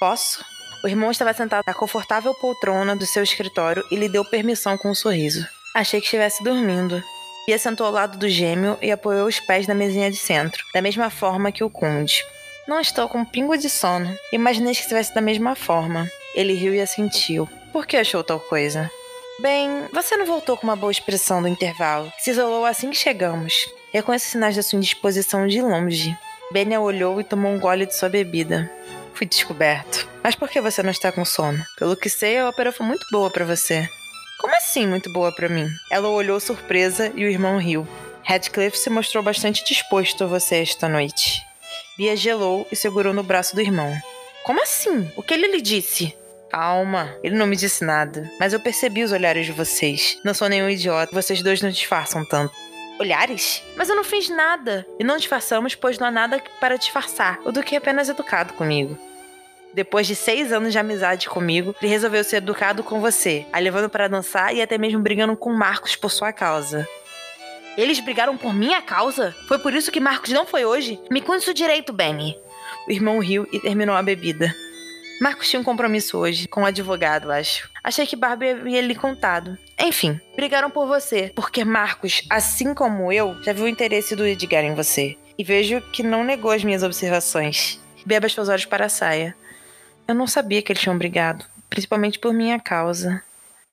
Posso? 0.00 0.42
O 0.82 0.88
irmão 0.88 1.10
estava 1.10 1.34
sentado 1.34 1.64
na 1.66 1.74
confortável 1.74 2.32
poltrona 2.36 2.96
do 2.96 3.04
seu 3.04 3.22
escritório 3.22 3.84
e 3.90 3.96
lhe 3.96 4.08
deu 4.08 4.24
permissão 4.24 4.78
com 4.78 4.90
um 4.90 4.94
sorriso. 4.94 5.46
Achei 5.74 6.00
que 6.00 6.06
estivesse 6.06 6.42
dormindo. 6.42 7.04
Ia 7.46 7.58
sentou 7.58 7.86
ao 7.86 7.92
lado 7.92 8.16
do 8.16 8.30
gêmeo 8.30 8.78
e 8.80 8.90
apoiou 8.90 9.28
os 9.28 9.40
pés 9.40 9.66
na 9.66 9.74
mesinha 9.74 10.10
de 10.10 10.16
centro, 10.16 10.64
da 10.72 10.80
mesma 10.80 11.10
forma 11.10 11.52
que 11.52 11.62
o 11.62 11.68
conde. 11.68 12.24
Não 12.66 12.80
estou 12.80 13.08
com 13.08 13.18
um 13.18 13.24
pingo 13.24 13.56
de 13.56 13.68
sono. 13.68 14.16
Imaginei 14.32 14.72
que 14.72 14.80
estivesse 14.80 15.12
da 15.14 15.20
mesma 15.20 15.56
forma. 15.56 16.08
Ele 16.34 16.54
riu 16.54 16.72
e 16.72 16.80
assentiu. 16.80 17.48
Por 17.72 17.86
que 17.86 17.96
achou 17.96 18.22
tal 18.22 18.38
coisa? 18.38 18.90
Bem, 19.40 19.88
você 19.92 20.16
não 20.16 20.24
voltou 20.24 20.56
com 20.56 20.66
uma 20.66 20.76
boa 20.76 20.92
expressão 20.92 21.42
do 21.42 21.48
intervalo. 21.48 22.12
Se 22.18 22.30
isolou 22.30 22.64
assim 22.64 22.90
que 22.90 22.96
chegamos. 22.96 23.68
Reconheço 23.92 24.26
sinais 24.26 24.54
da 24.54 24.62
sua 24.62 24.76
indisposição 24.76 25.46
de 25.46 25.60
longe. 25.60 26.16
Benia 26.52 26.80
olhou 26.80 27.20
e 27.20 27.24
tomou 27.24 27.50
um 27.50 27.58
gole 27.58 27.84
de 27.84 27.96
sua 27.96 28.08
bebida. 28.08 28.70
Fui 29.12 29.26
descoberto. 29.26 30.08
Mas 30.22 30.36
por 30.36 30.48
que 30.48 30.60
você 30.60 30.82
não 30.82 30.90
está 30.90 31.10
com 31.10 31.24
sono? 31.24 31.64
Pelo 31.76 31.96
que 31.96 32.08
sei, 32.08 32.38
a 32.38 32.48
ópera 32.48 32.70
foi 32.70 32.86
muito 32.86 33.04
boa 33.10 33.28
para 33.28 33.44
você. 33.44 33.88
Como 34.38 34.54
assim 34.56 34.86
muito 34.86 35.12
boa 35.12 35.34
para 35.34 35.48
mim? 35.48 35.68
Ela 35.90 36.08
olhou 36.08 36.38
surpresa 36.38 37.12
e 37.14 37.24
o 37.24 37.28
irmão 37.28 37.58
riu. 37.58 37.86
Radcliffe 38.22 38.78
se 38.78 38.88
mostrou 38.88 39.22
bastante 39.22 39.64
disposto 39.64 40.24
a 40.24 40.26
você 40.28 40.56
esta 40.56 40.88
noite. 40.88 41.51
Bia 42.02 42.16
gelou 42.16 42.66
e 42.68 42.74
segurou 42.74 43.14
no 43.14 43.22
braço 43.22 43.54
do 43.54 43.60
irmão. 43.60 43.96
Como 44.42 44.60
assim? 44.60 45.08
O 45.14 45.22
que 45.22 45.32
ele 45.32 45.46
lhe 45.46 45.60
disse? 45.60 46.12
Calma, 46.50 47.16
ele 47.22 47.36
não 47.36 47.46
me 47.46 47.54
disse 47.54 47.84
nada. 47.84 48.28
Mas 48.40 48.52
eu 48.52 48.58
percebi 48.58 49.04
os 49.04 49.12
olhares 49.12 49.46
de 49.46 49.52
vocês. 49.52 50.18
Não 50.24 50.34
sou 50.34 50.48
nenhum 50.48 50.68
idiota, 50.68 51.14
vocês 51.14 51.40
dois 51.44 51.62
não 51.62 51.70
disfarçam 51.70 52.24
tanto. 52.24 52.52
Olhares? 52.98 53.62
Mas 53.76 53.88
eu 53.88 53.94
não 53.94 54.02
fiz 54.02 54.28
nada. 54.28 54.84
E 54.98 55.04
não 55.04 55.16
disfarçamos, 55.16 55.76
pois 55.76 55.96
não 55.96 56.08
há 56.08 56.10
nada 56.10 56.42
para 56.58 56.76
disfarçar, 56.76 57.38
o 57.44 57.52
do 57.52 57.62
que 57.62 57.76
apenas 57.76 58.08
educado 58.08 58.54
comigo. 58.54 58.98
Depois 59.72 60.04
de 60.04 60.16
seis 60.16 60.52
anos 60.52 60.72
de 60.72 60.80
amizade 60.80 61.28
comigo, 61.28 61.72
ele 61.80 61.88
resolveu 61.88 62.24
ser 62.24 62.38
educado 62.38 62.82
com 62.82 63.00
você, 63.00 63.46
a 63.52 63.60
levando 63.60 63.88
para 63.88 64.08
dançar 64.08 64.52
e 64.52 64.60
até 64.60 64.76
mesmo 64.76 64.98
brigando 64.98 65.36
com 65.36 65.52
Marcos 65.52 65.94
por 65.94 66.10
sua 66.10 66.32
causa. 66.32 66.84
Eles 67.76 68.00
brigaram 68.00 68.36
por 68.36 68.52
minha 68.54 68.82
causa? 68.82 69.34
Foi 69.48 69.58
por 69.58 69.72
isso 69.72 69.90
que 69.90 70.00
Marcos 70.00 70.30
não 70.30 70.46
foi 70.46 70.64
hoje? 70.64 71.00
Me 71.10 71.20
conte 71.20 71.42
isso 71.42 71.54
direito, 71.54 71.92
Benny. 71.92 72.36
O 72.86 72.92
irmão 72.92 73.18
riu 73.18 73.48
e 73.52 73.58
terminou 73.58 73.94
a 73.94 74.02
bebida. 74.02 74.54
Marcos 75.20 75.48
tinha 75.48 75.60
um 75.60 75.64
compromisso 75.64 76.18
hoje, 76.18 76.48
com 76.48 76.62
um 76.62 76.66
advogado, 76.66 77.30
acho. 77.30 77.70
Achei 77.82 78.06
que 78.06 78.16
Barbie 78.16 78.50
havia 78.50 78.80
lhe 78.80 78.94
contado. 78.94 79.56
Enfim, 79.78 80.20
brigaram 80.34 80.68
por 80.68 80.86
você, 80.86 81.30
porque 81.34 81.64
Marcos, 81.64 82.22
assim 82.28 82.74
como 82.74 83.12
eu, 83.12 83.40
já 83.42 83.52
viu 83.52 83.64
o 83.64 83.68
interesse 83.68 84.16
do 84.16 84.26
Edgar 84.26 84.64
em 84.64 84.74
você. 84.74 85.16
E 85.38 85.44
vejo 85.44 85.80
que 85.92 86.02
não 86.02 86.24
negou 86.24 86.50
as 86.50 86.64
minhas 86.64 86.82
observações. 86.82 87.80
Beba 88.04 88.28
seus 88.28 88.48
olhos 88.48 88.64
para 88.64 88.86
a 88.86 88.88
saia. 88.88 89.34
Eu 90.06 90.14
não 90.14 90.26
sabia 90.26 90.60
que 90.60 90.72
eles 90.72 90.82
tinham 90.82 90.98
brigado, 90.98 91.44
principalmente 91.70 92.18
por 92.18 92.34
minha 92.34 92.58
causa. 92.58 93.22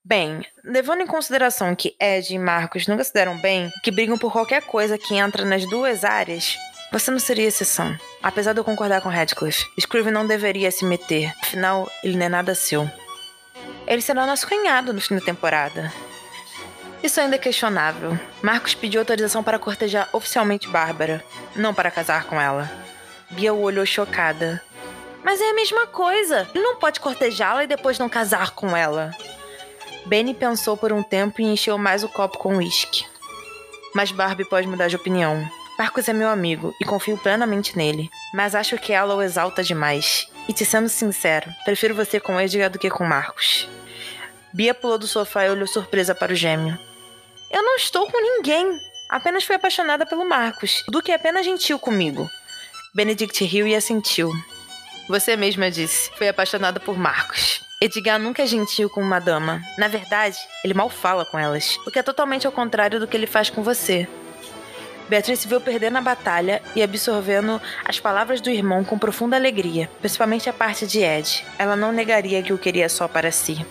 Bem, 0.09 0.43
levando 0.63 1.01
em 1.01 1.05
consideração 1.05 1.75
que 1.75 1.95
Ed 1.99 2.33
e 2.33 2.39
Marcos 2.39 2.87
nunca 2.87 3.03
se 3.03 3.13
deram 3.13 3.37
bem, 3.37 3.71
que 3.83 3.91
brigam 3.91 4.17
por 4.17 4.33
qualquer 4.33 4.63
coisa 4.63 4.97
que 4.97 5.13
entra 5.13 5.45
nas 5.45 5.69
duas 5.69 6.03
áreas, 6.03 6.57
você 6.91 7.11
não 7.11 7.19
seria 7.19 7.47
exceção. 7.47 7.95
Apesar 8.23 8.53
de 8.53 8.59
eu 8.59 8.63
concordar 8.63 9.01
com 9.01 9.09
Radcliffe, 9.09 9.67
Screeve 9.79 10.09
não 10.09 10.25
deveria 10.25 10.71
se 10.71 10.83
meter, 10.83 11.31
afinal, 11.39 11.87
ele 12.03 12.17
não 12.17 12.25
é 12.25 12.29
nada 12.29 12.55
seu. 12.55 12.89
Ele 13.85 14.01
será 14.01 14.25
nosso 14.25 14.47
cunhado 14.47 14.91
no 14.91 14.99
fim 14.99 15.13
da 15.13 15.21
temporada. 15.21 15.93
Isso 17.03 17.21
ainda 17.21 17.35
é 17.35 17.39
questionável. 17.39 18.17
Marcos 18.41 18.73
pediu 18.73 19.01
autorização 19.01 19.43
para 19.43 19.59
cortejar 19.59 20.09
oficialmente 20.11 20.67
Bárbara, 20.69 21.23
não 21.55 21.71
para 21.71 21.91
casar 21.91 22.23
com 22.23 22.41
ela. 22.41 22.67
Bia 23.29 23.53
o 23.53 23.61
olhou 23.61 23.85
chocada. 23.85 24.59
Mas 25.23 25.39
é 25.39 25.51
a 25.51 25.53
mesma 25.53 25.85
coisa. 25.85 26.49
Ele 26.55 26.63
não 26.63 26.77
pode 26.77 26.99
cortejá-la 26.99 27.63
e 27.63 27.67
depois 27.67 27.99
não 27.99 28.09
casar 28.09 28.49
com 28.55 28.75
ela. 28.75 29.11
Benny 30.05 30.33
pensou 30.33 30.75
por 30.75 30.91
um 30.91 31.03
tempo 31.03 31.41
e 31.41 31.45
encheu 31.45 31.77
mais 31.77 32.03
o 32.03 32.09
copo 32.09 32.37
com 32.37 32.57
uísque. 32.57 33.05
Mas 33.93 34.11
Barbie 34.11 34.47
pode 34.47 34.67
mudar 34.67 34.87
de 34.87 34.95
opinião. 34.95 35.49
Marcos 35.77 36.09
é 36.09 36.13
meu 36.13 36.27
amigo 36.27 36.75
e 36.81 36.85
confio 36.85 37.17
plenamente 37.17 37.77
nele, 37.77 38.09
mas 38.33 38.53
acho 38.53 38.77
que 38.77 38.91
ela 38.91 39.15
o 39.15 39.21
exalta 39.21 39.63
demais. 39.63 40.27
E 40.47 40.53
te 40.53 40.65
sendo 40.65 40.89
sincero, 40.89 41.49
prefiro 41.63 41.95
você 41.95 42.19
com 42.19 42.39
Edgar 42.39 42.69
do 42.69 42.79
que 42.79 42.89
com 42.89 43.05
Marcos. 43.05 43.67
Bia 44.51 44.73
pulou 44.73 44.97
do 44.97 45.07
sofá 45.07 45.45
e 45.45 45.49
olhou 45.49 45.67
surpresa 45.67 46.13
para 46.13 46.33
o 46.33 46.35
gêmeo. 46.35 46.77
Eu 47.51 47.63
não 47.63 47.75
estou 47.75 48.09
com 48.11 48.21
ninguém. 48.21 48.79
Apenas 49.07 49.43
fui 49.43 49.55
apaixonada 49.55 50.05
pelo 50.05 50.27
Marcos. 50.27 50.83
O 50.87 50.91
Duque 50.91 51.11
é 51.11 51.15
apenas 51.15 51.45
gentil 51.45 51.79
comigo. 51.79 52.29
Benedict 52.93 53.43
riu 53.45 53.67
e 53.67 53.75
assentiu. 53.75 54.31
Você 55.07 55.35
mesma 55.35 55.71
disse. 55.71 56.11
Foi 56.17 56.27
apaixonada 56.27 56.79
por 56.79 56.97
Marcos. 56.97 57.68
Edgar 57.81 58.19
nunca 58.19 58.43
é 58.43 58.45
gentil 58.45 58.89
com 58.89 58.99
uma 58.99 59.21
dama. 59.21 59.61
Na 59.77 59.87
verdade, 59.87 60.37
ele 60.65 60.73
mal 60.73 60.89
fala 60.89 61.23
com 61.23 61.39
elas, 61.39 61.77
o 61.87 61.91
que 61.91 61.97
é 61.97 62.03
totalmente 62.03 62.45
ao 62.45 62.51
contrário 62.51 62.99
do 62.99 63.07
que 63.07 63.15
ele 63.15 63.25
faz 63.25 63.49
com 63.49 63.63
você. 63.63 64.05
Beatriz 65.07 65.39
se 65.39 65.47
viu 65.47 65.61
perder 65.61 65.89
na 65.89 66.01
batalha 66.01 66.61
e 66.75 66.83
absorvendo 66.83 67.59
as 67.85 67.97
palavras 67.97 68.41
do 68.41 68.49
irmão 68.49 68.83
com 68.83 68.99
profunda 68.99 69.37
alegria, 69.37 69.89
principalmente 70.01 70.49
a 70.49 70.53
parte 70.53 70.85
de 70.85 70.99
Ed. 70.99 71.45
Ela 71.57 71.77
não 71.77 71.93
negaria 71.93 72.43
que 72.43 72.51
o 72.51 72.57
queria 72.57 72.89
só 72.89 73.07
para 73.07 73.31
si. 73.31 73.65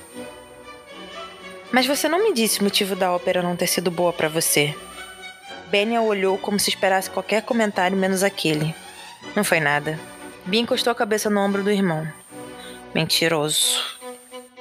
Mas 1.71 1.87
você 1.87 2.09
não 2.09 2.25
me 2.25 2.33
disse 2.33 2.61
o 2.61 2.64
motivo 2.64 2.97
da 2.97 3.12
ópera 3.12 3.42
não 3.42 3.57
ter 3.57 3.66
sido 3.66 3.90
boa 3.90 4.14
para 4.14 4.31
você. 4.31 4.75
Benny 5.66 5.99
olhou 5.99 6.38
como 6.38 6.59
se 6.59 6.71
esperasse 6.71 7.11
qualquer 7.11 7.42
comentário 7.42 7.94
menos 7.94 8.23
aquele. 8.23 8.75
Não 9.37 9.44
foi 9.44 9.61
nada. 9.61 10.01
Bia 10.47 10.62
encostou 10.62 10.90
a 10.90 10.97
cabeça 10.97 11.29
no 11.29 11.40
ombro 11.40 11.62
do 11.62 11.71
irmão. 11.71 12.11
Mentiroso. 12.94 13.97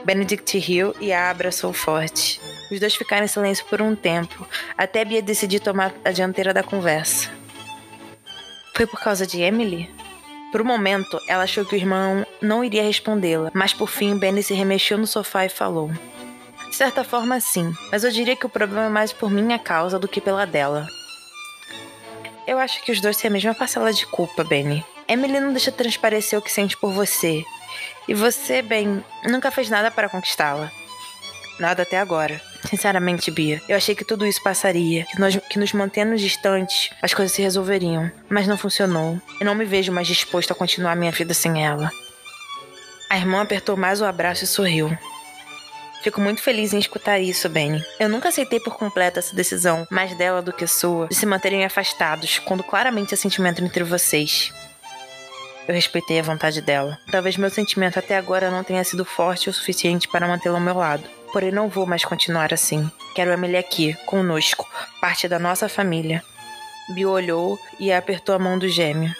Benedict 0.06 0.58
riu 0.58 0.96
e 1.00 1.12
a 1.12 1.30
abraçou 1.30 1.74
forte. 1.74 2.40
Os 2.72 2.80
dois 2.80 2.96
ficaram 2.96 3.26
em 3.26 3.28
silêncio 3.28 3.66
por 3.66 3.82
um 3.82 3.96
tempo, 3.96 4.48
até 4.78 5.04
Bia 5.04 5.22
decidir 5.22 5.60
tomar 5.60 5.94
a 6.04 6.12
dianteira 6.12 6.54
da 6.54 6.64
conversa. 6.64 7.30
Foi 8.76 8.86
por 8.86 9.00
causa 9.00 9.26
de 9.26 9.42
Emily? 9.42 9.90
Por 10.52 10.62
um 10.62 10.66
momento, 10.66 11.20
ela 11.28 11.44
achou 11.44 11.66
que 11.66 11.76
o 11.76 11.78
irmão 11.78 12.26
não 12.42 12.64
iria 12.64 12.84
respondê-la, 12.84 13.52
mas 13.54 13.74
por 13.74 13.90
fim, 13.90 14.18
Benny 14.18 14.42
se 14.42 14.54
remexeu 14.54 14.98
no 14.98 15.08
sofá 15.08 15.46
e 15.46 15.50
falou: 15.50 15.92
De 16.70 16.76
certa 16.76 17.04
forma, 17.04 17.40
sim, 17.40 17.74
mas 17.92 18.04
eu 18.04 18.12
diria 18.12 18.36
que 18.36 18.46
o 18.46 18.50
problema 18.50 18.86
é 18.86 18.90
mais 18.90 19.12
por 19.12 19.30
minha 19.30 19.60
causa 19.60 20.00
do 20.00 20.08
que 20.08 20.22
pela 20.22 20.46
dela. 20.46 20.88
Eu 22.46 22.58
acho 22.60 22.82
que 22.84 22.92
os 22.92 23.02
dois 23.02 23.18
têm 23.18 23.28
a 23.28 23.32
mesma 23.32 23.54
parcela 23.54 23.92
de 23.92 24.06
culpa, 24.06 24.44
Benny. 24.44 24.86
Emily 25.08 25.40
não 25.40 25.52
deixa 25.52 25.72
transparecer 25.72 26.40
o 26.40 26.42
que 26.42 26.52
sente 26.52 26.78
por 26.78 26.92
você. 26.94 27.44
E 28.08 28.14
você, 28.14 28.62
bem, 28.62 29.04
nunca 29.26 29.52
fez 29.52 29.70
nada 29.70 29.92
para 29.92 30.10
conquistá-la. 30.10 30.72
Nada 31.60 31.84
até 31.84 31.98
agora. 31.98 32.40
Sinceramente, 32.70 33.32
Bia, 33.32 33.62
eu 33.68 33.76
achei 33.76 33.96
que 33.96 34.06
tudo 34.06 34.26
isso 34.26 34.42
passaria, 34.44 35.06
que, 35.06 35.20
nós, 35.20 35.38
que 35.50 35.60
nos 35.60 35.74
mantendo 35.74 36.16
distantes, 36.16 36.92
as 37.02 37.14
coisas 37.14 37.36
se 37.36 37.42
resolveriam. 37.42 38.12
Mas 38.30 38.48
não 38.48 38.58
funcionou. 38.58 39.20
Eu 39.40 39.46
não 39.46 39.56
me 39.56 39.66
vejo 39.66 39.92
mais 39.92 40.08
disposto 40.08 40.52
a 40.52 40.56
continuar 40.56 40.96
minha 40.96 41.12
vida 41.12 41.34
sem 41.34 41.66
ela. 41.66 41.92
A 43.10 43.18
irmã 43.18 43.42
apertou 43.42 43.78
mais 43.78 44.02
o 44.02 44.06
abraço 44.06 44.44
e 44.44 44.48
sorriu. 44.48 44.96
Fico 46.04 46.22
muito 46.22 46.42
feliz 46.42 46.74
em 46.74 46.80
escutar 46.80 47.20
isso, 47.20 47.50
Benny. 47.50 47.84
Eu 48.00 48.08
nunca 48.08 48.30
aceitei 48.30 48.60
por 48.60 48.78
completo 48.78 49.20
essa 49.20 49.36
decisão, 49.36 49.88
mais 49.90 50.16
dela 50.16 50.42
do 50.42 50.54
que 50.54 50.68
sua, 50.68 51.08
de 51.08 51.16
se 51.16 51.26
manterem 51.26 51.66
afastados, 51.66 52.40
quando 52.40 52.64
claramente 52.64 53.14
há 53.14 53.18
sentimento 53.18 53.64
entre 53.64 53.84
vocês. 53.84 54.54
Eu 55.68 55.74
respeitei 55.74 56.20
a 56.20 56.24
vontade 56.24 56.62
dela. 56.62 56.98
Talvez 57.12 57.36
meu 57.36 57.50
sentimento 57.50 58.00
até 58.00 58.16
agora 58.16 58.50
não 58.50 58.64
tenha 58.64 58.84
sido 58.84 59.04
forte 59.04 59.50
o 59.50 59.54
suficiente 59.54 60.08
para 60.08 60.28
mantê-la 60.28 60.58
ao 60.58 60.64
meu 60.64 60.76
lado. 60.76 61.04
Porém, 61.34 61.52
não 61.52 61.68
vou 61.68 61.86
mais 61.86 62.06
continuar 62.06 62.54
assim. 62.54 62.90
Quero 63.14 63.32
Emily 63.32 63.58
aqui, 63.58 63.94
conosco, 64.06 64.68
parte 65.02 65.28
da 65.28 65.38
nossa 65.38 65.68
família. 65.68 66.24
Bill 66.94 67.10
olhou 67.10 67.60
e 67.80 67.92
apertou 67.92 68.34
a 68.34 68.40
mão 68.40 68.58
do 68.58 68.70
gêmeo. 68.70 69.14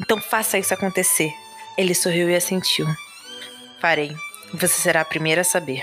Então 0.00 0.20
faça 0.20 0.58
isso 0.58 0.74
acontecer. 0.74 1.32
Ele 1.78 1.94
sorriu 1.94 2.28
e 2.28 2.34
assentiu. 2.34 2.86
Farei. 3.80 4.14
Você 4.52 4.80
será 4.80 5.02
a 5.02 5.04
primeira 5.04 5.42
a 5.42 5.44
saber. 5.44 5.82